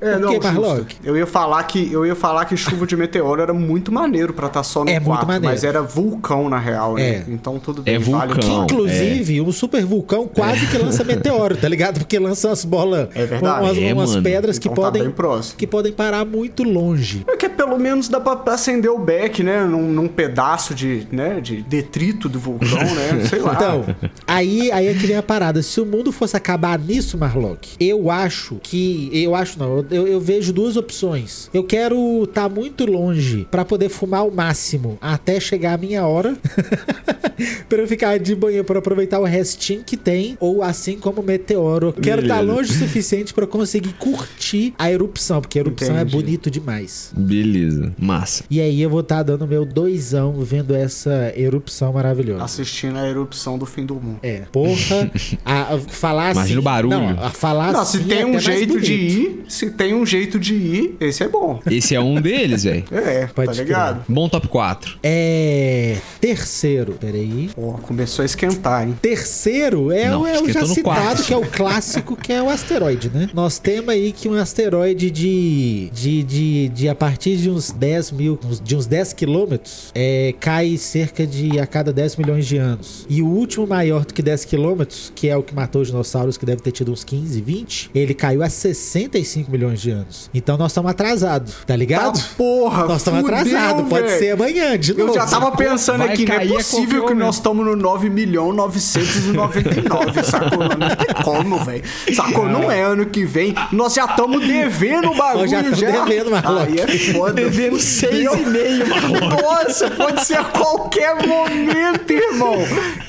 [0.01, 0.20] É, Por
[0.54, 0.97] não, que?
[1.04, 4.47] Eu ia falar que eu ia falar que chuva de meteoro era muito maneiro pra
[4.47, 5.45] estar só no É muito quarto, maneiro.
[5.54, 7.04] mas era vulcão na real, né?
[7.10, 7.24] É.
[7.28, 7.95] Então tudo bem.
[7.95, 8.49] É vale- vulcão.
[8.49, 11.99] Não, Inclusive, um super vulcão quase que lança meteoro, tá ligado?
[11.99, 13.66] Porque lança umas bolas, É verdade.
[13.66, 14.24] umas, É, umas mano.
[14.24, 15.14] pedras que Então tá podem
[15.58, 17.24] que podem parar muito longe.
[17.28, 19.64] É que pelo menos dá pra pra acender o beck, né?
[19.64, 23.26] Num, num pedaço de, né, de detrito do vulcão, né?
[23.30, 23.54] Sei lá.
[23.54, 23.86] Então,
[24.28, 25.62] aí, aí é que vem a parada.
[25.62, 28.93] Se o mundo fosse acabar nisso, Marlock, eu acho que.
[29.12, 31.50] Eu acho não, eu, eu vejo duas opções.
[31.54, 36.36] Eu quero estar muito longe pra poder fumar o máximo até chegar a minha hora.
[37.68, 40.38] pra eu ficar de banho pra aproveitar o restinho que tem.
[40.39, 41.88] Ou assim como o meteoro.
[41.88, 42.54] Eu quero estar Beleza.
[42.54, 46.02] longe o suficiente pra eu conseguir curtir a erupção, porque a erupção Entendi.
[46.16, 47.12] é bonito demais.
[47.16, 47.94] Beleza.
[47.98, 48.44] Massa.
[48.50, 52.44] E aí eu vou estar dando meu doisão vendo essa erupção maravilhosa.
[52.44, 54.20] Assistindo a erupção do fim do mundo.
[54.22, 55.12] É, porra.
[55.46, 56.39] A, a- falar assim.
[56.39, 56.98] Imagina o barulho.
[57.00, 58.00] Não, a falar Não, assim.
[58.00, 61.27] se tem é um jeito de ir, se tem um jeito de ir, esse é
[61.27, 61.59] bom.
[61.69, 62.84] Esse é um deles, velho.
[62.91, 64.05] É, Pode tá ligado?
[64.07, 64.97] Bom top 4.
[65.03, 65.97] É.
[66.19, 67.49] Terceiro, peraí.
[67.55, 68.97] Pô, começou a esquentar, hein?
[69.01, 71.23] Terceiro é, Não, o, é o que já citado, quarto.
[71.23, 73.29] que é o clássico, que é o asteroide, né?
[73.34, 75.89] Nós temos aí que um asteroide de.
[75.93, 80.77] de, de, de a partir de uns 10 mil, de uns 10 quilômetros, é, cai
[80.77, 83.05] cerca de a cada 10 milhões de anos.
[83.09, 86.38] E o último maior do que 10 quilômetros, que é o que matou os dinossauros,
[86.38, 90.30] que deve ter tido uns 15, 20, ele caiu a 65 milhões de anos.
[90.34, 92.19] Então nós estamos atrasados, tá ligado?
[92.19, 95.11] Tá, porra, nós estamos atrasados, pode ser amanhã, de novo.
[95.11, 98.51] Eu já tava pensando Vai aqui, não é possível que nós estamos no 9 milhão
[98.53, 100.59] 999, sacou?
[100.59, 101.84] Não tem como, velho.
[102.13, 102.47] Sacou?
[102.47, 103.53] Não é ano que vem.
[103.71, 106.71] Nós já estamos devendo o bagulho Nós já tamo devendo, Marlock.
[106.71, 107.34] Aí é foda.
[107.34, 108.32] Devendo fudeu.
[108.34, 109.43] 6,5, Marlock.
[109.43, 112.55] Nossa, pode ser a qualquer momento, irmão.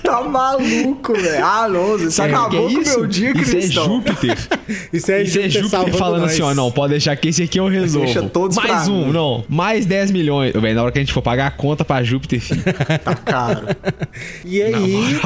[0.03, 1.45] Tá maluco, velho.
[1.45, 2.99] Ah, não, o que acabou é com o isso?
[2.99, 3.85] meu dia, Isso é Cristão.
[3.85, 4.39] Júpiter.
[4.93, 6.33] Isso é Isso é Júpiter falando nós.
[6.33, 8.07] assim, ó, não, pode deixar que esse aqui eu resolvo.
[8.07, 9.13] Deixa todos mais um, mim.
[9.13, 10.53] não, mais 10 milhões.
[10.53, 12.63] Velho, na hora que a gente for pagar a conta pra Júpiter, filho.
[13.03, 13.67] Tá caro.
[14.45, 15.19] E aí,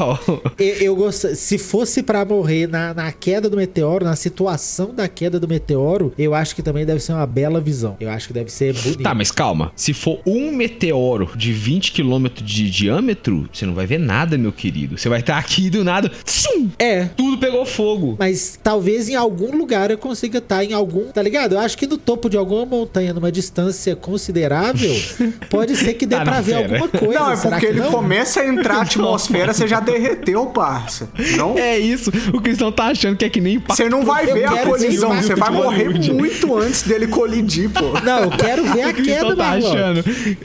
[0.58, 5.08] eu, eu gosto, se fosse pra morrer na, na queda do meteoro, na situação da
[5.08, 7.96] queda do meteoro, eu acho que também deve ser uma bela visão.
[8.00, 9.02] Eu acho que deve ser bonito.
[9.02, 9.72] Tá, mas calma.
[9.76, 14.52] Se for um meteoro de 20 km de diâmetro, você não vai ver nada, meu
[14.52, 14.96] querido.
[14.96, 16.10] Você vai estar aqui do nada.
[16.24, 16.70] Sim!
[16.78, 17.04] É.
[17.16, 18.16] Tudo pegou fogo.
[18.18, 21.04] Mas talvez em algum lugar eu consiga estar em algum.
[21.12, 21.52] Tá ligado?
[21.54, 24.90] Eu acho que no topo de alguma montanha, numa distância considerável,
[25.50, 26.64] pode ser que dê Tá, pra ver pera.
[26.64, 27.14] alguma coisa.
[27.20, 27.90] Não, é Será porque que ele não?
[27.90, 31.08] começa a entrar a atmosfera, você já derreteu, parça.
[31.36, 31.56] Não?
[31.58, 32.10] É isso.
[32.32, 33.58] O Cristão tá achando que é que nem.
[33.68, 37.92] Você não vai Eu ver a colisão, você vai morrer muito antes dele colidir, pô.
[38.00, 39.68] Não, eu quero ver a queda, tá Marlon.
[39.72, 40.04] achando.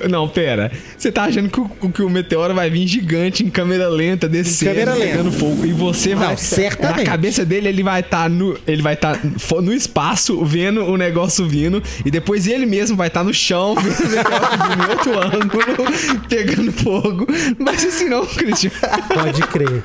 [0.10, 0.72] Não, pera.
[0.98, 4.72] Você tá achando que o, que o meteoro vai vir gigante em câmera lenta, descendo,
[4.74, 5.06] câmera lenta.
[5.08, 5.66] pegando fogo.
[5.66, 6.38] E você Não, vai.
[6.38, 6.98] certamente.
[6.98, 8.58] Na cabeça dele, ele vai estar no.
[8.68, 9.20] Ele vai estar
[9.62, 11.82] no espaço, vendo o negócio vindo.
[12.06, 16.72] E depois ele mesmo vai estar no chão, vendo o negócio vindo outro ângulo, pegando
[16.72, 17.28] fogo.
[17.58, 18.72] Não vai ser assim, não, Cristian.
[19.14, 19.84] Pode crer.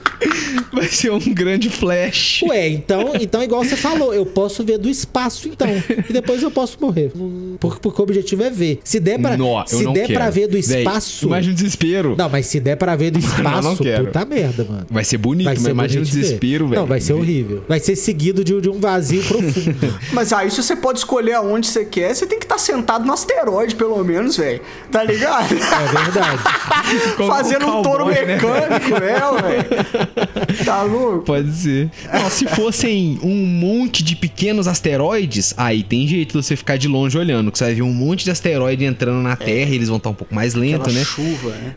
[0.72, 2.42] Vai ser um grande flash.
[2.48, 5.68] Ué, então, então, igual você falou, eu posso ver do espaço, então.
[6.08, 7.12] E depois eu posso morrer.
[7.58, 8.80] Porque, porque o objetivo é ver.
[8.84, 10.18] Se der eu se não der quero.
[10.18, 11.26] pra ver do Véi, espaço.
[11.26, 12.14] imagina o desespero.
[12.16, 14.06] Não, mas se der pra ver do espaço, quero.
[14.06, 14.86] puta merda, mano.
[14.90, 16.80] Vai ser bonito, Vai mas ser imagina o desespero, velho.
[16.80, 17.64] Não, vai ser horrível.
[17.68, 19.57] Vai ser seguido de, de um vazio profundo.
[20.12, 23.12] Mas aí, se você pode escolher aonde você quer, você tem que estar sentado no
[23.12, 24.60] asteroide, pelo menos, velho.
[24.90, 25.52] Tá ligado?
[25.54, 26.42] É verdade.
[27.16, 28.24] Como Fazendo um touro né?
[28.24, 30.64] mecânico, né, velho?
[30.64, 31.24] Tá louco?
[31.24, 31.90] Pode ser.
[32.12, 36.88] Não, se fossem um monte de pequenos asteroides, aí tem jeito de você ficar de
[36.88, 37.50] longe olhando.
[37.52, 40.10] Que você vai ver um monte de asteroide entrando na Terra e eles vão estar
[40.10, 41.04] um pouco mais lento, Aquela né?
[41.04, 41.74] chuva, né?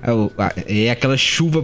[0.68, 1.64] É É aquela chuva.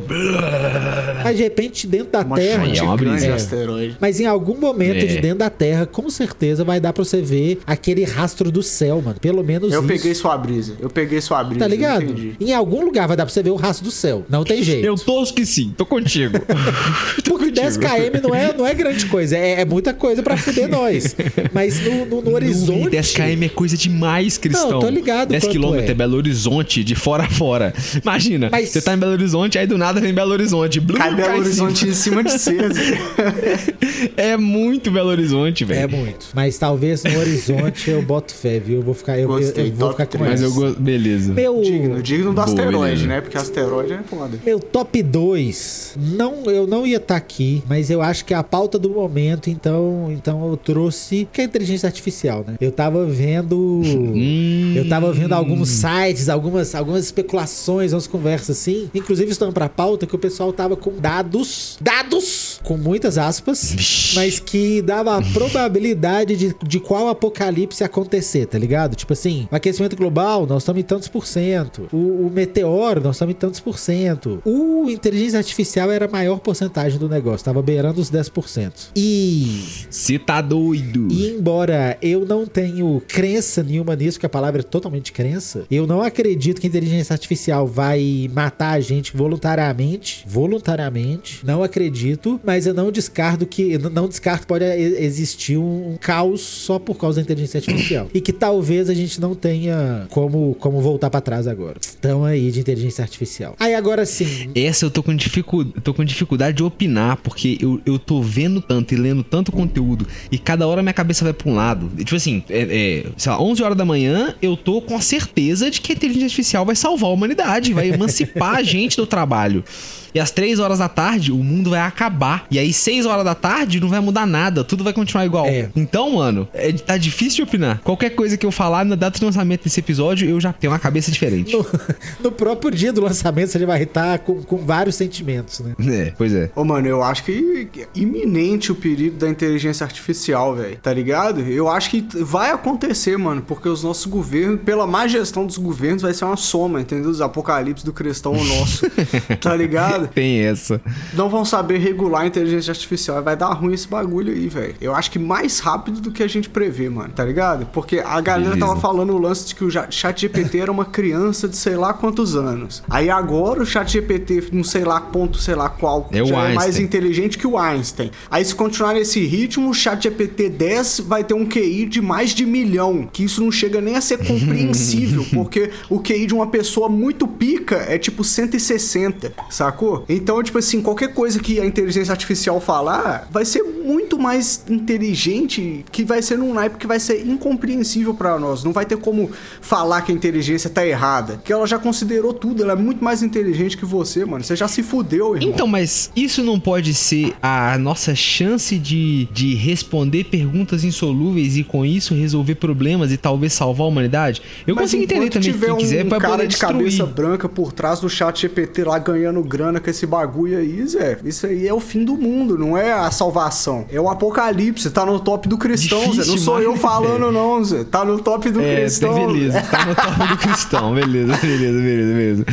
[1.24, 2.68] Mas de repente, dentro da Uma Terra.
[2.76, 3.26] é uma brisa.
[3.28, 3.98] de asteroide.
[4.00, 5.06] Mas em algum momento É.
[5.08, 9.02] de dentro da Terra, com certeza vai dar pra você ver aquele rastro do céu,
[9.02, 9.20] mano.
[9.20, 9.88] Pelo menos Eu isso.
[9.88, 10.76] peguei sua brisa.
[10.80, 11.60] Eu peguei sua brisa.
[11.60, 12.04] Tá ligado?
[12.04, 12.34] Entendi.
[12.40, 14.26] Em algum lugar vai dar pra você ver o rastro do céu.
[14.30, 14.86] Não tem jeito.
[14.86, 16.38] Eu tosco que sim, tô contigo.
[17.24, 20.36] tô Porque 10 km não é, não é grande coisa, é, é muita coisa pra
[20.38, 21.16] fuder nós.
[21.54, 22.86] Mas no, no, no horizonte.
[22.86, 24.72] Ui, 10 km é coisa demais, Cristão.
[24.72, 25.92] Não, tô ligado 10 quanto km é.
[25.92, 25.94] é.
[25.94, 27.74] Belo Horizonte, de fora a fora.
[28.02, 30.80] Imagina, Mas- você tá em Belo Horizonte, aí do nada vem Belo Horizonte.
[30.80, 32.40] Blum, Cai Belo cai em Horizonte em cima de você.
[32.40, 32.68] cima.
[34.16, 35.80] É muito Belo Horizonte, velho.
[35.82, 35.97] É muito.
[36.34, 38.78] Mas talvez no horizonte eu boto fé, viu?
[38.78, 40.80] Eu vou ficar, eu, eu- Gostei, eu vou top ficar com Mas eu gosto.
[40.80, 41.34] Beleza.
[41.34, 43.08] Meu, Digno, digno do Boa, asteroide, beleza.
[43.08, 43.22] né?
[43.22, 44.40] Porque asteroide é foda.
[44.46, 45.96] meu top 2.
[45.98, 49.50] Não, eu não ia estar aqui, mas eu acho que é a pauta do momento,
[49.50, 52.56] então, então eu trouxe que é a inteligência artificial, né?
[52.62, 54.74] Eu tava vendo Hum.
[54.76, 58.90] Eu tava vendo alguns sites, algumas, algumas especulações, umas conversas assim.
[58.94, 61.78] Inclusive estão pra pauta que o pessoal tava com dados.
[61.82, 62.47] Dados!
[62.64, 68.96] Com muitas aspas, mas que dava a probabilidade de, de qual apocalipse acontecer, tá ligado?
[68.96, 71.88] Tipo assim, o aquecimento global, nós estamos em tantos por cento.
[71.92, 74.42] O, o meteoro, nós estamos em tantos por cento.
[74.46, 78.90] O inteligência artificial era a maior porcentagem do negócio, tava beirando os 10%.
[78.96, 81.08] E Você tá doido.
[81.12, 85.86] e embora eu não tenho crença nenhuma nisso, que a palavra é totalmente crença, eu
[85.86, 90.24] não acredito que a inteligência artificial vai matar a gente voluntariamente.
[90.28, 91.46] Voluntariamente.
[91.46, 93.78] Não acredito, mas eu não descarto que.
[93.78, 98.08] Não descarto pode existir um, caos só por causa da inteligência artificial.
[98.14, 101.78] e que talvez a gente não tenha como, como voltar pra trás agora.
[102.00, 103.54] Então aí de inteligência artificial.
[103.60, 104.50] Aí agora sim.
[104.56, 105.66] Essa eu tô com, dificu...
[105.66, 110.08] tô com dificuldade de opinar, porque eu, eu tô vendo tanto e lendo tanto conteúdo,
[110.32, 111.90] e cada hora minha cabeça vai pra um lado.
[111.98, 115.70] Tipo assim, é, é, sei lá, 11 horas da manhã, eu tô com a certeza
[115.70, 119.66] de que a inteligência artificial vai salvar a humanidade, vai emancipar a gente do trabalho.
[120.14, 122.37] E às 3 horas da tarde, o mundo vai acabar.
[122.50, 124.64] E aí, 6 horas da tarde, não vai mudar nada.
[124.64, 125.46] Tudo vai continuar igual.
[125.46, 125.70] É.
[125.76, 127.82] Então, mano, é- tá difícil de opinar.
[127.84, 130.80] Qualquer coisa que eu falar na data de lançamento desse episódio, eu já tenho uma
[130.80, 131.54] cabeça diferente.
[131.56, 131.66] No,
[132.24, 135.76] no próprio dia do lançamento, você já vai estar com, com vários sentimentos, né?
[135.88, 136.50] É, pois é.
[136.56, 140.78] Ô, mano, eu acho que é iminente o perigo da inteligência artificial, velho.
[140.78, 141.42] Tá ligado?
[141.42, 146.02] Eu acho que vai acontecer, mano, porque os nossos governos, pela má gestão dos governos,
[146.02, 147.10] vai ser uma soma, entendeu?
[147.10, 148.86] Os apocalipse do cristão nosso.
[149.42, 150.08] tá ligado?
[150.08, 150.82] Tem essa.
[151.14, 153.22] Não vão saber regular inteligência artificial.
[153.24, 154.76] Vai dar ruim esse bagulho aí, velho.
[154.82, 157.14] Eu acho que mais rápido do que a gente prevê, mano.
[157.16, 157.66] Tá ligado?
[157.68, 158.68] Porque a galera Beleza.
[158.68, 161.94] tava falando o lance de que o chat GPT era uma criança de sei lá
[161.94, 162.84] quantos anos.
[162.90, 166.54] Aí agora o chat GPT, não sei lá ponto, sei lá qual, É já é
[166.54, 168.12] mais inteligente que o Einstein.
[168.30, 172.32] Aí se continuar nesse ritmo, o chat GPT 10 vai ter um QI de mais
[172.32, 173.08] de milhão.
[173.12, 175.26] Que isso não chega nem a ser compreensível.
[175.34, 180.06] porque o QI de uma pessoa muito pica é tipo 160, sacou?
[180.10, 185.86] Então, tipo assim, qualquer coisa que a inteligência artificial falar vai ser muito mais inteligente,
[185.92, 188.64] que vai ser num naipe que vai ser incompreensível pra nós.
[188.64, 189.30] Não vai ter como
[189.62, 191.34] falar que a inteligência tá errada.
[191.34, 194.44] Porque ela já considerou tudo, ela é muito mais inteligente que você, mano.
[194.44, 195.50] Você já se fudeu, irmão.
[195.50, 201.64] Então, mas isso não pode ser a nossa chance de, de responder perguntas insolúveis e
[201.64, 204.42] com isso resolver problemas e talvez salvar a humanidade?
[204.66, 206.74] Eu Mas consigo entender também tiver quem quiser um pra cara de destruir.
[206.78, 211.20] cabeça branca por trás do chat GPT lá ganhando grana com esse bagulho aí, Zé.
[211.24, 213.86] Isso aí é o fim do mundo, não é a salvação.
[213.92, 216.32] É o apocalipse, tá no top do cristão, Difícil Zé.
[216.32, 217.32] Não sou eu falando velho.
[217.32, 217.84] não, Zé.
[217.84, 219.14] Tá no top do É, cristão.
[219.14, 222.46] beleza, tá no top do cristão, beleza, beleza, beleza, beleza.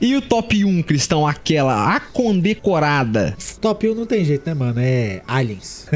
[0.00, 3.36] E o top 1 cristão, aquela, a condecorada.
[3.60, 4.80] Top 1 não tem jeito, né, mano?
[4.80, 5.86] É Aliens.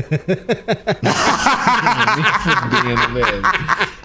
[1.02, 2.24] Ah, nem
[2.82, 3.42] fudendo, velho.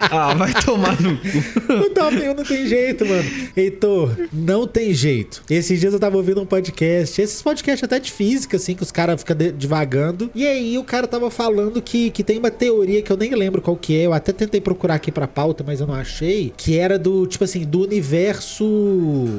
[0.00, 1.72] Ah, vai tomar no cu.
[1.72, 3.24] o top 1 não tem jeito, mano.
[3.56, 5.42] Heitor, não tem jeito.
[5.50, 8.89] Esses dias eu tava ouvindo um podcast, esses podcasts até de física, assim, que os
[8.90, 10.30] caras ficam de- divagando.
[10.34, 13.60] E aí o cara tava falando que, que tem uma teoria que eu nem lembro
[13.62, 14.06] qual que é.
[14.06, 16.52] Eu até tentei procurar aqui pra pauta, mas eu não achei.
[16.56, 18.64] Que era do, tipo assim, do universo.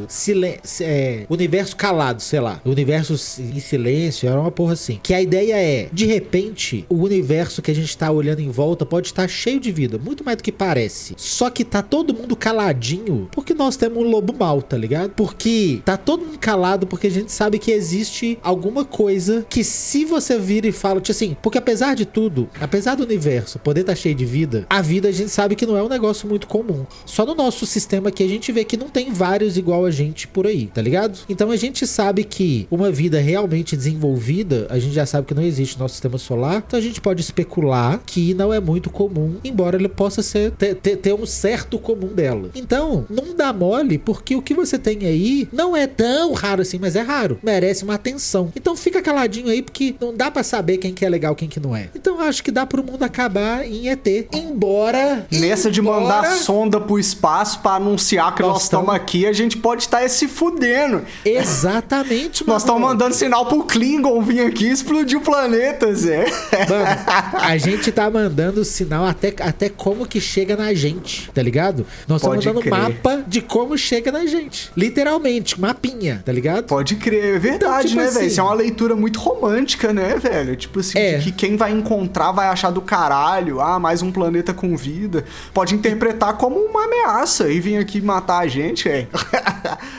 [0.08, 2.62] Silen é, universo calado, sei lá.
[2.66, 4.99] Universo em silêncio, era uma porra assim.
[5.02, 8.86] Que a ideia é, de repente, o universo que a gente tá olhando em volta
[8.86, 11.14] pode estar cheio de vida, muito mais do que parece.
[11.18, 15.12] Só que tá todo mundo caladinho porque nós temos um lobo mau, tá ligado?
[15.12, 20.05] Porque tá todo mundo calado porque a gente sabe que existe alguma coisa que se
[20.05, 23.95] você vira e fala, tipo assim, porque apesar de tudo, apesar do universo poder estar
[23.95, 26.85] cheio de vida, a vida a gente sabe que não é um negócio muito comum.
[27.05, 30.27] Só no nosso sistema aqui a gente vê que não tem vários igual a gente
[30.27, 31.19] por aí, tá ligado?
[31.29, 35.43] Então a gente sabe que uma vida realmente desenvolvida, a gente já sabe que não
[35.43, 39.37] existe no nosso sistema solar, então a gente pode especular que não é muito comum,
[39.43, 42.49] embora ele possa ser ter, ter, ter um certo comum dela.
[42.55, 46.79] Então, não dá mole, porque o que você tem aí não é tão raro assim,
[46.79, 47.39] mas é raro.
[47.43, 48.51] Merece uma atenção.
[48.55, 51.59] Então fica caladinho aí, porque não dá pra saber quem que é legal, quem que
[51.59, 51.89] não é.
[51.95, 54.27] Então eu acho que dá pro mundo acabar em ET.
[54.34, 55.25] Embora.
[55.32, 59.25] Nessa de embora- mandar sonda pro espaço pra anunciar que Nós nós estamos tamo- aqui,
[59.25, 61.03] a gente pode estar se fudendo.
[61.25, 62.93] Exatamente, Nós estamos mano.
[62.93, 66.25] mandando sinal pro Klingon vir aqui e explodir o planeta, Zé.
[66.69, 71.86] Mano, a gente tá mandando sinal até, até como que chega na gente, tá ligado?
[72.07, 72.73] Nós estamos mandando crer.
[72.73, 74.71] mapa de como chega na gente.
[74.75, 76.65] Literalmente, mapinha, tá ligado?
[76.65, 78.17] Pode crer, é verdade, Então, tipo né, velho?
[78.17, 80.55] assim- Isso é uma leitura muito romântica, né, velho?
[80.55, 81.19] Tipo assim, É.
[81.19, 85.24] que quem vai encontrar vai achar do caralho, ah, mais um planeta com vida.
[85.53, 89.07] Pode interpretar como uma ameaça e vir aqui matar a gente, é.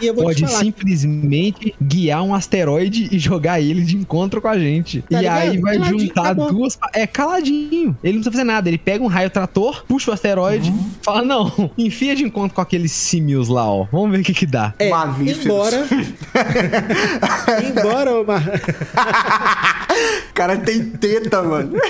[0.01, 4.41] E eu vou te Pode falar, simplesmente guiar um asteroide e jogar ele de encontro
[4.41, 5.03] com a gente.
[5.03, 5.39] Tá e ligado?
[5.41, 6.49] aí vai Caladinho, juntar acabou.
[6.53, 6.79] duas.
[6.93, 7.97] É caladinho.
[8.03, 8.68] Ele não precisa fazer nada.
[8.68, 10.91] Ele pega um raio trator, puxa o asteroide, Uhum.
[11.03, 13.87] fala: não, enfia de encontro com aqueles símios lá, ó.
[13.93, 14.75] Vamos ver o que que dá.
[14.79, 15.45] é, Mamíferos.
[15.45, 15.87] embora...
[17.68, 18.43] embora, Omar...
[20.35, 21.73] Cara tem teta, mano.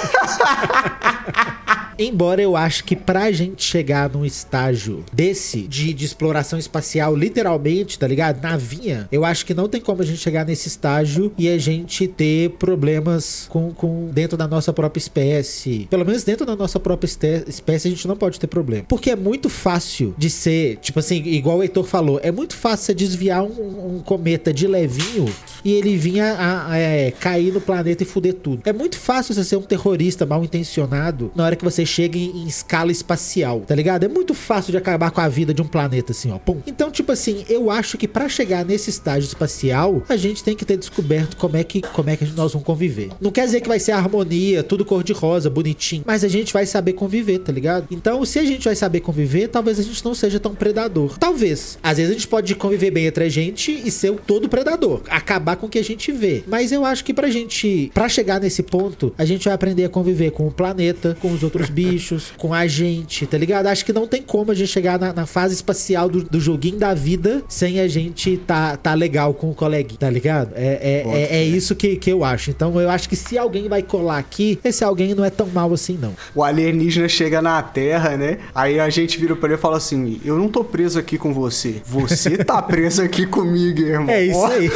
[1.99, 7.99] Embora eu acho que pra gente chegar num estágio desse, de, de exploração espacial, literalmente,
[7.99, 8.43] tá ligado?
[8.43, 12.09] Navinha, eu acho que não tem como a gente chegar nesse estágio e a gente
[12.09, 15.87] ter problemas com, com dentro da nossa própria espécie.
[15.91, 17.09] Pelo menos dentro da nossa própria
[17.47, 18.85] espécie a gente não pode ter problema.
[18.89, 22.87] Porque é muito fácil de ser, tipo assim, igual o Heitor falou, é muito fácil
[22.87, 25.33] você desviar um, um cometa de levinho
[25.65, 28.63] e ele vinha a, a, é, cair no planeta e fuder tudo.
[28.65, 32.43] É muito fácil você ser um terrorista mal intencionado na hora que você chega em,
[32.43, 34.05] em escala espacial, tá ligado?
[34.05, 36.39] É muito fácil de acabar com a vida de um planeta assim, ó.
[36.39, 36.61] Pum.
[36.67, 40.65] Então, tipo assim, eu acho que pra chegar nesse estágio espacial, a gente tem que
[40.65, 43.11] ter descoberto como é que como é que nós vamos conviver.
[43.21, 46.53] Não quer dizer que vai ser harmonia, tudo cor de rosa, bonitinho, mas a gente
[46.53, 47.87] vai saber conviver, tá ligado?
[47.91, 51.19] Então, se a gente vai saber conviver, talvez a gente não seja tão predador.
[51.19, 51.79] Talvez.
[51.83, 55.03] Às vezes a gente pode conviver bem entre a gente e ser o todo predador,
[55.09, 56.43] acabar com o que a gente vê.
[56.47, 59.89] Mas eu acho que pra gente, pra chegar nesse ponto, a gente vai aprender a
[59.89, 63.67] conviver com o planeta, com os outros bichos, com a gente, tá ligado?
[63.67, 66.79] Acho que não tem como a gente chegar na, na fase espacial do, do joguinho
[66.79, 70.53] da vida sem a gente tá, tá legal com o coleguinha, tá ligado?
[70.55, 72.51] É, é, é, é isso que, que eu acho.
[72.51, 75.73] Então eu acho que se alguém vai colar aqui, esse alguém não é tão mal
[75.73, 76.15] assim, não.
[76.35, 78.39] O alienígena chega na Terra, né?
[78.55, 81.33] Aí a gente vira pra ele e fala assim: Eu não tô preso aqui com
[81.33, 81.83] você.
[81.85, 84.11] Você tá preso aqui comigo, irmão.
[84.11, 84.71] É isso Ó, aí.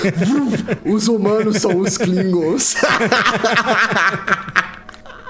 [0.85, 2.77] Os humanos são os Klingons.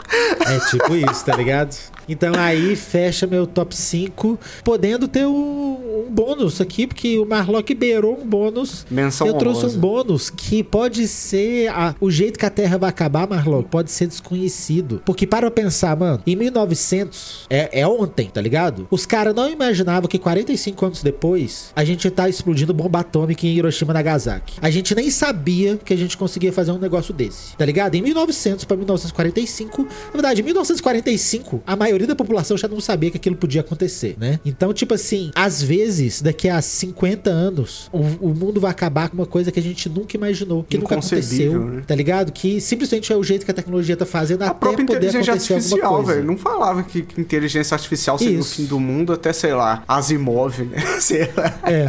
[0.09, 1.77] É tipo isso, tá ligado?
[2.09, 7.75] Então aí fecha meu top 5, podendo ter um, um bônus aqui, porque o Marlock
[7.75, 8.87] beirou um bônus.
[8.89, 9.77] Menção Eu trouxe honrosa.
[9.77, 13.91] um bônus que pode ser a- o jeito que a Terra vai acabar, Marlock, pode
[13.91, 15.03] ser desconhecido.
[15.05, 18.87] Porque para eu pensar, mano, em 1900, é, é ontem, tá ligado?
[18.91, 23.51] Os caras não imaginavam que 45 anos depois, a gente tá explodindo bomba atômica em
[23.57, 24.55] Hiroshima e Nagasaki.
[24.63, 27.97] A gente nem sabia que a gente conseguia fazer um negócio desse, tá ligado?
[27.97, 33.11] Em 1900 para 1945, na verdade, em 1945, a maioria da população já não sabia
[33.11, 34.40] que aquilo podia acontecer, né?
[34.44, 39.16] Então, tipo assim, às vezes, daqui a 50 anos, o, o mundo vai acabar com
[39.16, 41.82] uma coisa que a gente nunca imaginou, que nunca aconteceu, né?
[41.86, 42.32] tá ligado?
[42.32, 45.32] Que simplesmente é o jeito que a tecnologia tá fazendo A até própria poder inteligência
[45.32, 46.24] acontecer artificial, velho.
[46.24, 48.53] Não falava que, que inteligência artificial seria Isso.
[48.53, 50.76] o fim do mundo até, sei lá, Asimov, né?
[51.01, 51.59] Sei lá.
[51.64, 51.86] É.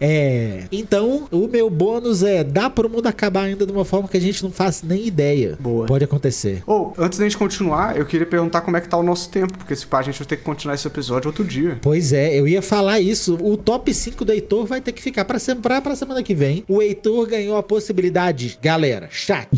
[0.00, 0.64] É.
[0.72, 4.20] Então, o meu bônus é: dá pro mundo acabar ainda de uma forma que a
[4.20, 5.56] gente não faz nem ideia.
[5.60, 5.86] Boa.
[5.86, 6.62] Pode acontecer.
[6.66, 9.56] Ou, antes da gente continuar, eu queria perguntar como é que tá o nosso tempo,
[9.58, 11.78] porque se pá, a gente vai ter que continuar esse episódio outro dia.
[11.82, 13.36] Pois é, eu ia falar isso.
[13.40, 16.64] O top 5 do Heitor vai ter que ficar pra, sem- pra semana que vem.
[16.68, 19.48] O Heitor ganhou a possibilidade, galera, chat.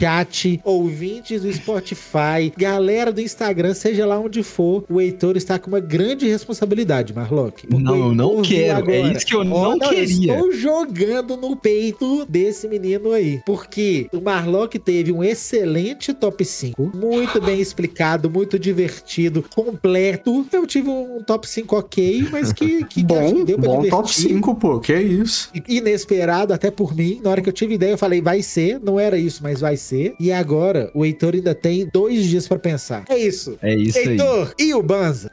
[0.00, 5.68] Chat, ouvintes do Spotify, galera do Instagram, seja lá onde for, o Heitor está com
[5.68, 7.66] uma grande responsabilidade, Marlock.
[7.70, 8.90] Não, eu não Heitor viu quero.
[8.90, 10.32] É isso que eu não queria.
[10.32, 13.42] Estou jogando no peito desse menino aí.
[13.44, 20.46] Porque o Marlock teve um excelente top 5, muito bem explicado, muito divertido, completo.
[20.50, 23.90] Eu tive um top 5 ok, mas que, que, Bom, que deu pra bom divertir.
[23.90, 25.50] top 5, pô, que isso.
[25.68, 27.20] Inesperado até por mim.
[27.22, 28.80] Na hora que eu tive ideia, eu falei, vai ser.
[28.82, 29.89] Não era isso, mas vai ser.
[30.18, 33.04] E agora, o Heitor ainda tem dois dias pra pensar.
[33.08, 33.58] É isso.
[33.62, 34.08] É isso aí.
[34.08, 35.30] Heitor, e o Banza?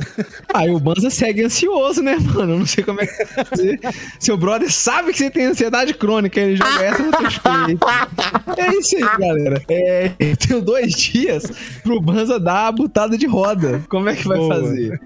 [0.54, 2.54] Ah, e o Banza segue ansioso, né, mano?
[2.54, 3.80] Eu não sei como é que vai fazer.
[4.20, 7.88] Seu brother sabe que você tem ansiedade crônica, ele joga essa no teu peito.
[8.58, 9.62] É isso aí, galera.
[9.70, 11.44] É, eu tenho dois dias
[11.84, 13.84] pro Banza dar a butada de roda.
[13.90, 14.56] Como é que vai Boa.
[14.56, 15.00] fazer?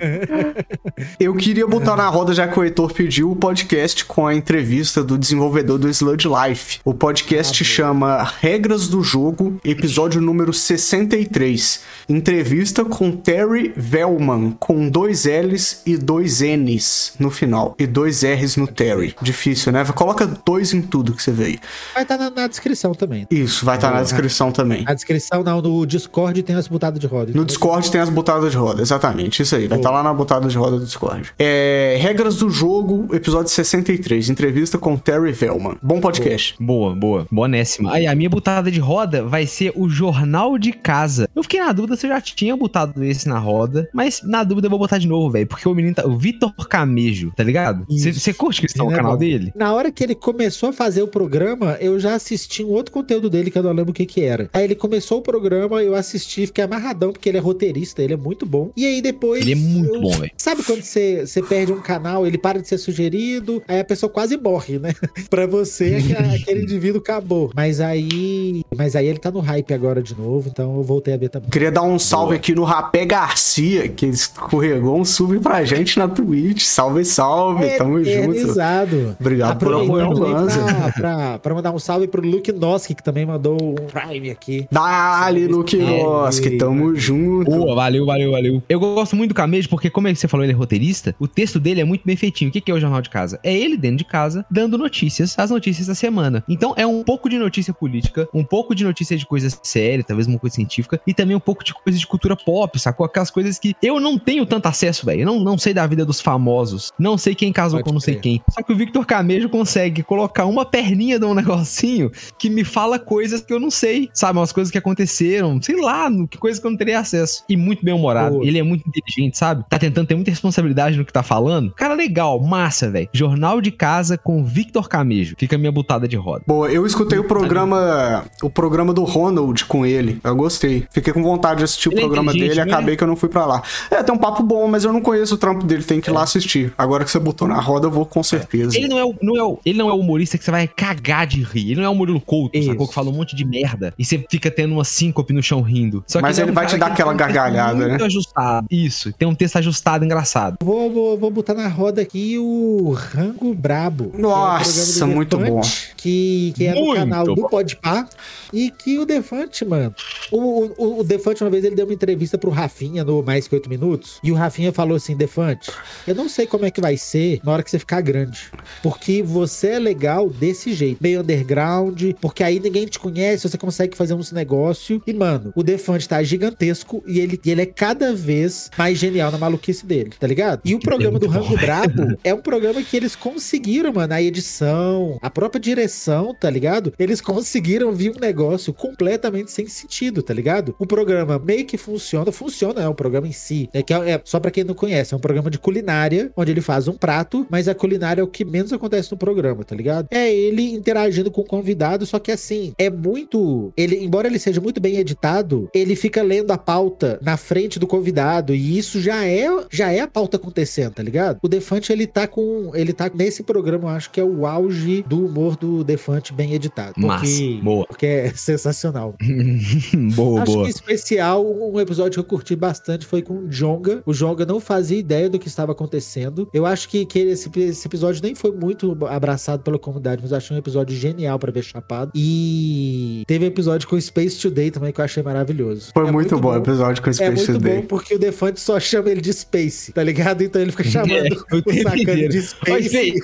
[1.19, 5.03] Eu queria botar na roda, já que o Heitor pediu, o podcast com a entrevista
[5.03, 6.79] do desenvolvedor do Sludge Life.
[6.85, 11.81] O podcast chama Regras do Jogo, episódio número 63.
[12.09, 17.75] Entrevista com Terry Velman, com dois L's e dois N's no final.
[17.79, 19.15] E dois R's no Terry.
[19.21, 19.83] Difícil, né?
[19.85, 21.59] Coloca dois em tudo que você vê aí.
[21.93, 23.27] Vai estar na, na descrição também.
[23.29, 24.83] Isso, vai estar na descrição também.
[24.83, 27.31] Na descrição, não, no Discord tem as botadas de roda.
[27.33, 29.41] No Discord tem as botadas de roda, exatamente.
[29.41, 31.31] Isso aí, vai estar lá na botada de roda do Discord.
[31.39, 34.29] É, regras do jogo, episódio 63.
[34.29, 35.77] Entrevista com Terry Velman.
[35.81, 36.55] Bom podcast.
[36.59, 37.27] Boa, boa.
[37.31, 37.93] Bonésima.
[37.93, 41.29] Aí, a minha butada de roda vai ser o Jornal de Casa.
[41.33, 44.67] Eu fiquei na dúvida se eu já tinha botado esse na roda, mas na dúvida
[44.67, 46.05] eu vou botar de novo, velho, porque o menino tá.
[46.05, 47.85] O Vitor Camejo, tá ligado?
[47.89, 49.19] Você curte que está no Ele é canal bom.
[49.19, 49.51] dele?
[49.55, 53.29] Na hora que ele começou a fazer o programa, eu já assisti um outro conteúdo
[53.29, 54.49] dele que eu não lembro o que que era.
[54.51, 58.17] Aí ele começou o programa, eu assisti, fiquei amarradão, porque ele é roteirista, ele é
[58.17, 58.71] muito bom.
[58.75, 59.41] E aí depois.
[59.41, 60.31] Ele é muito eu- bom, velho.
[60.37, 64.09] Sabe quando você você perde um canal, ele para de ser sugerido, aí a pessoa
[64.11, 64.93] quase morre, né?
[65.29, 67.51] pra você, aquele- aquele indivíduo acabou.
[67.55, 68.61] Mas aí.
[68.75, 71.49] Mas aí ele tá no hype agora de novo, então eu voltei a ver também.
[71.49, 76.07] Queria dar um salve aqui no Rapé Garcia, que escorregou um sub pra gente na
[76.07, 76.63] Twitch.
[76.63, 78.09] Salve, salve, tamo junto.
[78.09, 79.15] Eternizado.
[79.19, 83.03] Obrigado por apoiar o também pra, pra, pra mandar um salve pro Luke Noski, que
[83.03, 84.67] também mandou um Prime aqui.
[84.71, 87.49] Dali, Luke Noski, tamo junto.
[87.51, 88.63] Boa, valeu, valeu, valeu.
[88.69, 91.81] Eu gosto muito do Camejo porque, como você falou, ele é roteirista, o texto dele
[91.81, 92.49] é muito bem feitinho.
[92.49, 93.39] O que que é o Jornal de Casa?
[93.43, 96.43] É ele dentro de casa, dando notícias, as notícias da semana.
[96.47, 100.27] Então, é um pouco de notícia política, um pouco de notícia de coisa séria, talvez
[100.27, 103.05] uma coisa científica, e também um pouco de coisa de cultura pop, sacou?
[103.05, 105.21] Aquelas coisas que eu não tenho tanto acesso, velho.
[105.21, 107.99] Eu não, não sei da vida dos famosos, não sei quem casou Pode com não
[107.99, 108.21] sei crer.
[108.21, 108.41] quem.
[108.49, 112.97] Só que o Victor Camejo consegue colocar uma perninha de um negocinho que me fala
[112.99, 114.39] coisas que eu não sei, sabe?
[114.39, 117.43] Umas coisas que aconteceram, sei lá, no- que coisas que eu não teria acesso.
[117.49, 118.35] E muito bem humorado.
[118.35, 118.45] Boa.
[118.47, 119.63] Ele é muito inteligente, sabe?
[119.69, 121.71] Tá tentando ter muita responsabilidade no que tá falando.
[121.71, 123.09] Cara, legal, massa, velho.
[123.13, 125.35] Jornal de Casa com Victor Camejo.
[125.37, 126.43] Fica a minha butada de roda.
[126.47, 130.19] Boa, eu escutei o programa o programa do Ronald com ele.
[130.23, 130.85] Eu gostei.
[130.91, 132.61] Fiquei com vontade de assistir o Ele é programa dele e né?
[132.63, 133.63] acabei que eu não fui pra lá.
[133.89, 136.13] É, tem um papo bom, mas eu não conheço o trampo dele, tem que ir
[136.13, 136.73] lá assistir.
[136.77, 138.77] Agora que você botou na roda, eu vou com certeza.
[138.77, 140.67] Ele não é, o, não é o, ele não é o humorista que você vai
[140.67, 141.71] cagar de rir.
[141.71, 142.69] Ele não é o Murilo Couto, Isso.
[142.69, 142.87] sacou?
[142.87, 143.93] Que fala um monte de merda.
[143.97, 146.03] E você fica tendo uma síncope no chão rindo.
[146.07, 148.05] Só que Mas é ele um vai te dar que aquela gargalhada, muito né?
[148.05, 148.67] ajustado.
[148.69, 149.11] Isso.
[149.13, 150.57] Tem um texto ajustado, engraçado.
[150.61, 154.09] Vou, vou, vou botar na roda aqui o Rango Brabo.
[154.09, 155.61] que é um Nossa, programa do muito bom.
[155.97, 157.47] Que, que é no Muito canal do bom.
[157.47, 158.07] Podpah.
[158.53, 159.93] E que o Defante, mano.
[160.31, 163.55] O, o, o Defante, uma vez, ele deu uma entrevista pro Rafinha no Mais Que
[163.55, 164.19] Oito Minutos.
[164.23, 165.71] E o Rafinha falou assim: Defante,
[166.07, 168.51] eu não sei como é que vai ser na hora que você ficar grande.
[168.81, 172.01] Porque você é legal desse jeito, meio underground.
[172.19, 175.01] Porque aí ninguém te conhece, você consegue fazer uns negócios.
[175.05, 179.31] E, mano, o Defante tá gigantesco e ele, e ele é cada vez mais genial
[179.31, 180.61] na maluquice dele, tá ligado?
[180.65, 185.17] E o programa do Rango Brabo é um programa que eles conseguiram, mano, a edição,
[185.21, 186.93] a própria direção, tá ligado?
[186.97, 190.75] Eles conseguiram vir um negócio completamente sem sentido, tá ligado?
[190.79, 193.69] O programa meio que funciona, funciona, é o programa em si.
[193.73, 196.51] É que é, é- só pra quem não conhece, é um programa de culinária, onde
[196.51, 199.75] ele faz um prato, mas a culinária é o que menos acontece no programa, tá
[199.75, 200.07] ligado?
[200.11, 203.71] É ele interagindo com o convidado, só que assim, é muito.
[203.75, 207.87] Ele, embora ele seja muito bem editado, ele fica lendo a pauta na frente do
[207.87, 211.39] convidado, e isso já é já é a pauta acontecendo, tá ligado?
[211.41, 212.71] O Defante, ele tá com.
[212.73, 216.53] Ele tá nesse programa, eu acho que é o auge do humor do Defante bem
[216.53, 216.93] editado.
[216.93, 217.63] Porque, Massa.
[217.63, 217.85] Boa.
[217.87, 219.15] Porque é sensacional.
[220.15, 220.63] boa, Acho boa.
[220.65, 224.01] que em especial, um episódio que eu curti bastante foi com o Jonga.
[224.05, 226.47] O Jonga não fazia ideia do que estava acontecendo.
[226.53, 230.37] Eu acho que, que esse, esse episódio nem foi muito abraçado pela comunidade, mas eu
[230.37, 232.11] achei um episódio genial pra ver chapado.
[232.15, 235.91] E teve um episódio com o Space Today também que eu achei maravilhoso.
[235.93, 237.81] Foi É muito, bom o episódio com o É Space muito Today.
[237.81, 240.43] bom porque o Defante só chama ele de Space, tá ligado?
[240.43, 241.11] Então ele fica chamando
[241.51, 242.91] É, o sacano de Space.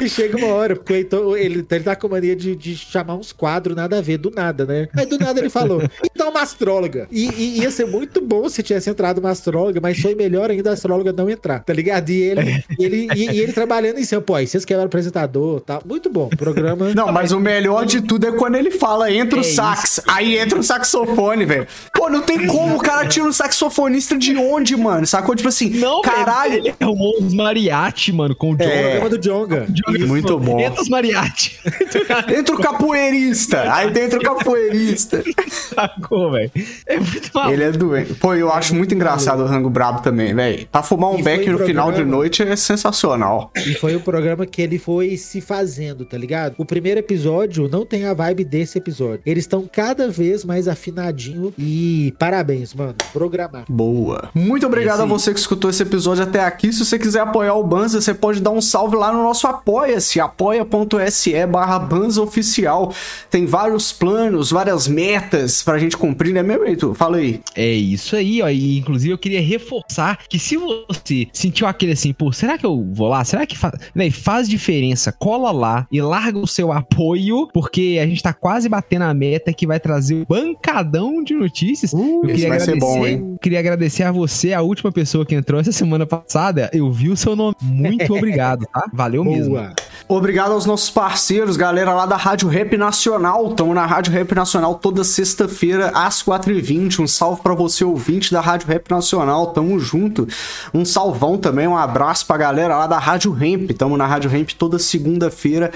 [0.00, 2.76] E chega uma hora, porque o Heitor, ele, ele tá com a mania de, de
[2.76, 4.88] chamar uns quadros nada a ver, do nada, né?
[4.96, 7.06] Aí do nada ele falou, então uma astróloga.
[7.10, 10.70] E, e ia ser muito bom se tivesse entrado uma astróloga, mas foi melhor ainda
[10.70, 12.10] a astróloga não entrar, tá ligado?
[12.10, 15.60] E ele, e ele, e, e ele trabalhando em cima, pô, aí vocês querem apresentador
[15.60, 15.80] tá?
[15.84, 16.28] Muito bom.
[16.32, 16.92] O programa.
[16.94, 20.38] Não, mas o melhor de tudo é quando ele fala, entra o É sax, aí
[20.38, 21.66] entra o saxofone, velho.
[21.94, 25.06] Pô, não tem como, o cara tira um saxofonista de onde, mano?
[25.06, 25.34] Sacou?
[25.34, 26.54] Tipo assim, Não, caralho.
[26.54, 28.64] Ele arrumou uns mariachi, mano, com o John.
[28.64, 29.66] O programa do Jonga.
[29.68, 30.06] Jonga.
[30.06, 30.60] Muito bom.
[30.60, 31.58] Entra os mariachi.
[32.36, 35.22] Entra o capoeirista, aí dentro o capoeirista.
[35.48, 36.50] Sacou, velho?
[36.86, 37.52] É muito maluco.
[37.54, 38.14] Ele é doente.
[38.14, 40.66] Pô, eu acho muito engraçado o Rango Brabo também, velho.
[40.70, 43.50] Pra fumar um E beck no final de programa- noite é sensacional.
[43.56, 46.54] E foi o programa que ele foi se fazendo, tá ligado?
[46.58, 49.20] O primeiro episódio não tem a vibe desse episódio.
[49.26, 52.94] Eles estão cada vez mais afinadinho e parabéns, mano.
[53.12, 53.64] Programar.
[53.68, 54.30] Boa.
[54.34, 56.72] Muito obrigado Esse- a você que escutou esse episódio até aqui.
[56.72, 60.20] Se você quiser apoiar o Banza, você pode dar um salve lá no nosso Apoia-se,
[60.20, 62.92] apoia.se barra Banza Oficial.
[63.30, 66.94] Tem vários planos, várias metas pra gente cumprir, né, meu Heitor?
[66.94, 67.40] Fala aí.
[67.54, 68.48] É isso aí, ó.
[68.48, 72.86] E inclusive eu queria reforçar que se você sentiu aquele assim, pô, será que eu
[72.92, 73.24] vou lá?
[73.24, 73.74] Será que faz.
[73.94, 75.12] Véi, faz diferença?
[75.12, 79.52] Cola lá e larga o seu apoio, porque a gente tá quase batendo a meta
[79.52, 81.92] que vai trazer o bancadão de notícias.
[81.92, 83.38] eu esse queria vai ser agradecer bom, hein?
[83.40, 86.70] queria agradecer a você, a última pessoa que entrou essa semana passada.
[86.72, 87.54] Eu vi o seu nome.
[87.60, 88.88] Muito obrigado, tá?
[88.92, 89.54] Valeu mesmo.
[89.54, 89.72] Boa.
[90.08, 93.19] Obrigado aos nossos parceiros, galera lá da Rádio Rap Nacional.
[93.20, 97.00] Estamos na Rádio Rap Nacional toda sexta-feira, às 4h20.
[97.00, 99.48] Um salve pra você, ouvinte da Rádio Rap Nacional.
[99.48, 100.26] Tamo junto.
[100.72, 103.72] Um salvão também, um abraço pra galera lá da Rádio Ramp.
[103.76, 105.70] Tamo na Rádio Ramp toda segunda-feira.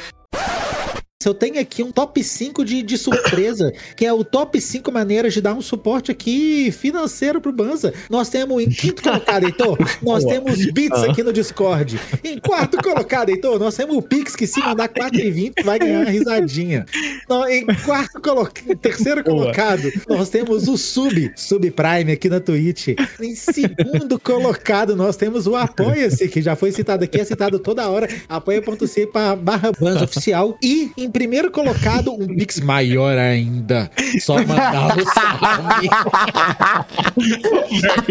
[1.29, 5.33] Eu tenho aqui um top 5 de, de surpresa, que é o top 5 maneiras
[5.33, 7.93] de dar um suporte aqui financeiro pro Banza.
[8.11, 11.99] Nós temos em quinto colocado, Heitor, nós temos bits aqui no Discord.
[12.23, 16.11] Em quarto colocado, Heitor, nós temos o Pix, que se mandar 4,20 vai ganhar uma
[16.11, 16.87] risadinha.
[17.29, 22.89] Não, em quarto colocado, terceiro colocado, nós temos o Sub, Sub Prime aqui na Twitch.
[23.21, 27.89] Em segundo colocado, nós temos o Apoia-se, que já foi citado aqui, é citado toda
[27.89, 29.09] hora, apoia.se
[29.41, 30.57] barra Banza Oficial.
[30.63, 33.89] E em primeiro colocado, um Pix maior ainda.
[34.21, 35.89] Só mandar o salve.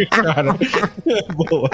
[0.10, 0.56] Cara,
[1.36, 1.70] boa.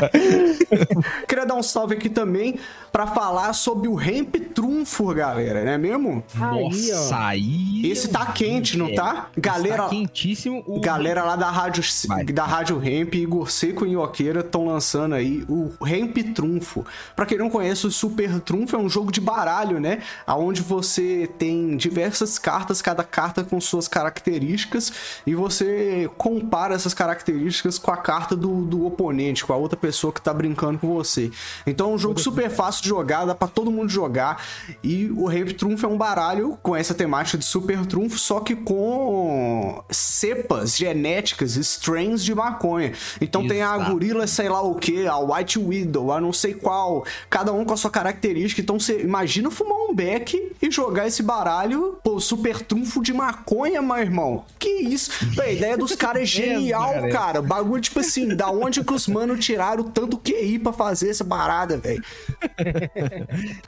[1.28, 2.56] Queria dar um salve aqui também
[2.92, 6.24] pra falar sobre o Ramp Trunfo, galera, não é mesmo?
[6.36, 7.82] Nossa, aí.
[7.84, 9.30] Esse tá quente, não tá?
[9.38, 10.64] Galera, Tá quentíssimo.
[10.66, 10.80] O...
[10.80, 12.26] Galera lá da Rádio, Vai.
[12.26, 16.86] da Rádio Ramp, Igor Seco e Ioqueira estão lançando aí o Ramp Trunfo.
[17.16, 20.00] Pra quem não conhece, o Super Trunfo é um jogo de baralho, né?
[20.28, 24.92] Onde você tem diversas cartas, cada carta com suas características,
[25.26, 30.12] e você compara essas características com a carta do, do oponente, com a outra pessoa
[30.12, 31.32] que tá brincando com você.
[31.66, 34.44] Então é um jogo super fácil de jogar, dá pra todo mundo jogar.
[34.84, 38.56] E o Ramp Trunfo é um baralho com essa temática de Super Trunfo, só que
[38.56, 42.94] com cepas genéticas, strains de maconha.
[43.22, 43.92] Então tem a Exato.
[43.92, 47.74] gorila, sei lá o que, a White Widow, a não sei qual, cada um com
[47.74, 48.62] a sua característica.
[48.62, 53.82] Então você imagina fumar um beck e jogar esse baralho, pô, super trunfo de maconha,
[53.82, 54.46] meu irmão.
[54.58, 55.12] Que isso?
[55.36, 57.10] Pô, a ideia dos caras é genial, cara.
[57.10, 57.42] cara.
[57.42, 61.78] Bagulho, tipo assim, da onde que os manos tiraram tanto QI pra fazer essa parada,
[61.78, 62.04] velho?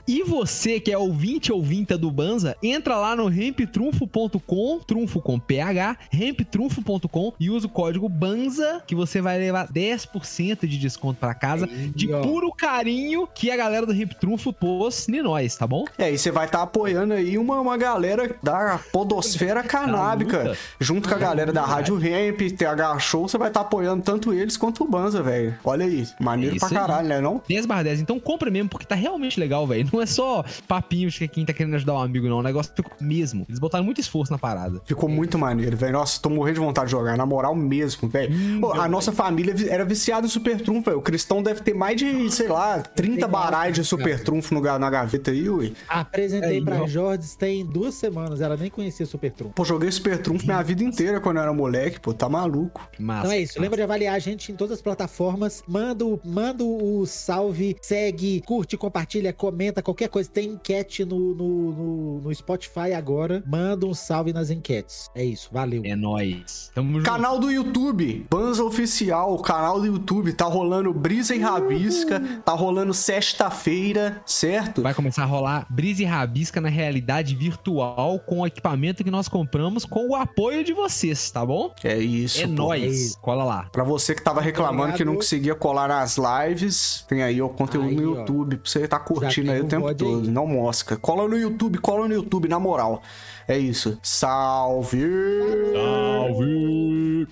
[0.06, 5.38] E você que é ouvinte ou vinta do Banza, entra lá no ramptrunfo.com, trunfo com
[5.38, 11.34] PH, ramptrunfo.com e usa o código BANZA que você vai levar 10% de desconto pra
[11.34, 12.20] casa de ó.
[12.22, 15.84] puro carinho que a galera do Ramp Trunfo pôs em nós, tá bom?
[15.98, 20.58] É, e você vai estar apoiando aí uma, uma galera da podosfera canábica, luta.
[20.80, 24.56] junto com a galera da Rádio Ramp, TH Show, você vai estar apoiando tanto eles
[24.56, 25.54] quanto o Banza, velho.
[25.64, 26.80] Olha aí, maneiro É pra isso aí.
[26.80, 27.40] caralho, né não?
[27.48, 29.88] 10 barra 10, então compra mesmo, porque tá realmente legal, velho.
[29.92, 32.38] Não é só papinhos que quem tá querendo ajudar um amigo, não.
[32.38, 33.44] O negócio ficou mesmo.
[33.48, 34.80] Eles botaram muito esforço na parada.
[34.84, 35.92] Ficou muito maneiro, velho.
[35.92, 38.60] Nossa, tô morrendo de vontade de jogar, na moral mesmo, velho.
[38.60, 40.98] Pô, a nossa família era viciada em Super Trunfo, velho.
[40.98, 44.90] O Cristão deve ter mais de, sei lá, 30 baralhos de Super Trunfo no, na
[44.90, 45.72] gaveta aí, ui.
[45.88, 46.86] Apresentei Aí, pra ó.
[46.86, 49.54] Jorge tem duas semanas, ela nem conhecia Super Trunfo.
[49.54, 52.88] Pô, joguei Super Trunfo minha vida inteira quando eu era moleque, pô, tá maluco.
[52.98, 53.20] Massa.
[53.26, 55.62] Então é isso, lembra de avaliar a gente em todas as plataformas.
[55.66, 60.28] Manda, o- manda o salve, segue, curte, compartilha, comenta, qualquer coisa.
[60.28, 63.40] Tem enquete no, no, no, no Spotify agora.
[63.46, 65.08] Manda um salve nas enquetes.
[65.14, 65.82] É isso, valeu.
[65.84, 66.72] É nóis.
[66.74, 67.04] Tamo junto.
[67.04, 72.92] Canal do YouTube, Banza Oficial, canal do YouTube, tá rolando Brisa e Rabisca, tá rolando
[72.92, 74.82] sexta-feira, certo?
[74.82, 79.28] Vai começar a rolar brisa e rabisca na realidade virtual com o equipamento que nós
[79.28, 81.72] compramos com o apoio de vocês, tá bom?
[81.84, 82.40] É isso.
[82.40, 82.52] é pô.
[82.52, 83.00] é nóis.
[83.00, 83.20] isso.
[83.20, 83.68] Cola lá.
[83.70, 85.16] Pra você que tava reclamando que não Obrigado.
[85.16, 88.20] conseguia colar nas lives, tem aí o conteúdo Aí, no ó.
[88.20, 90.24] YouTube pra você tá curtindo aí o tempo todo.
[90.24, 90.30] aí.
[90.30, 90.96] Não mosca.
[90.96, 93.02] Cola no YouTube, cola no YouTube, na moral.
[93.46, 93.98] É isso.
[94.02, 94.98] Salve!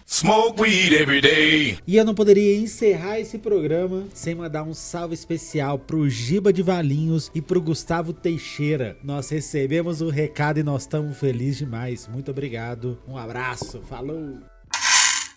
[0.07, 1.78] Smoke weed every day.
[1.86, 6.62] E eu não poderia encerrar esse programa sem mandar um salve especial pro Giba de
[6.62, 8.97] Valinhos e pro Gustavo Teixeira.
[9.03, 12.09] Nós recebemos o recado e nós estamos felizes demais.
[12.09, 12.99] Muito obrigado.
[13.09, 13.80] Um abraço.
[13.82, 14.59] Falou.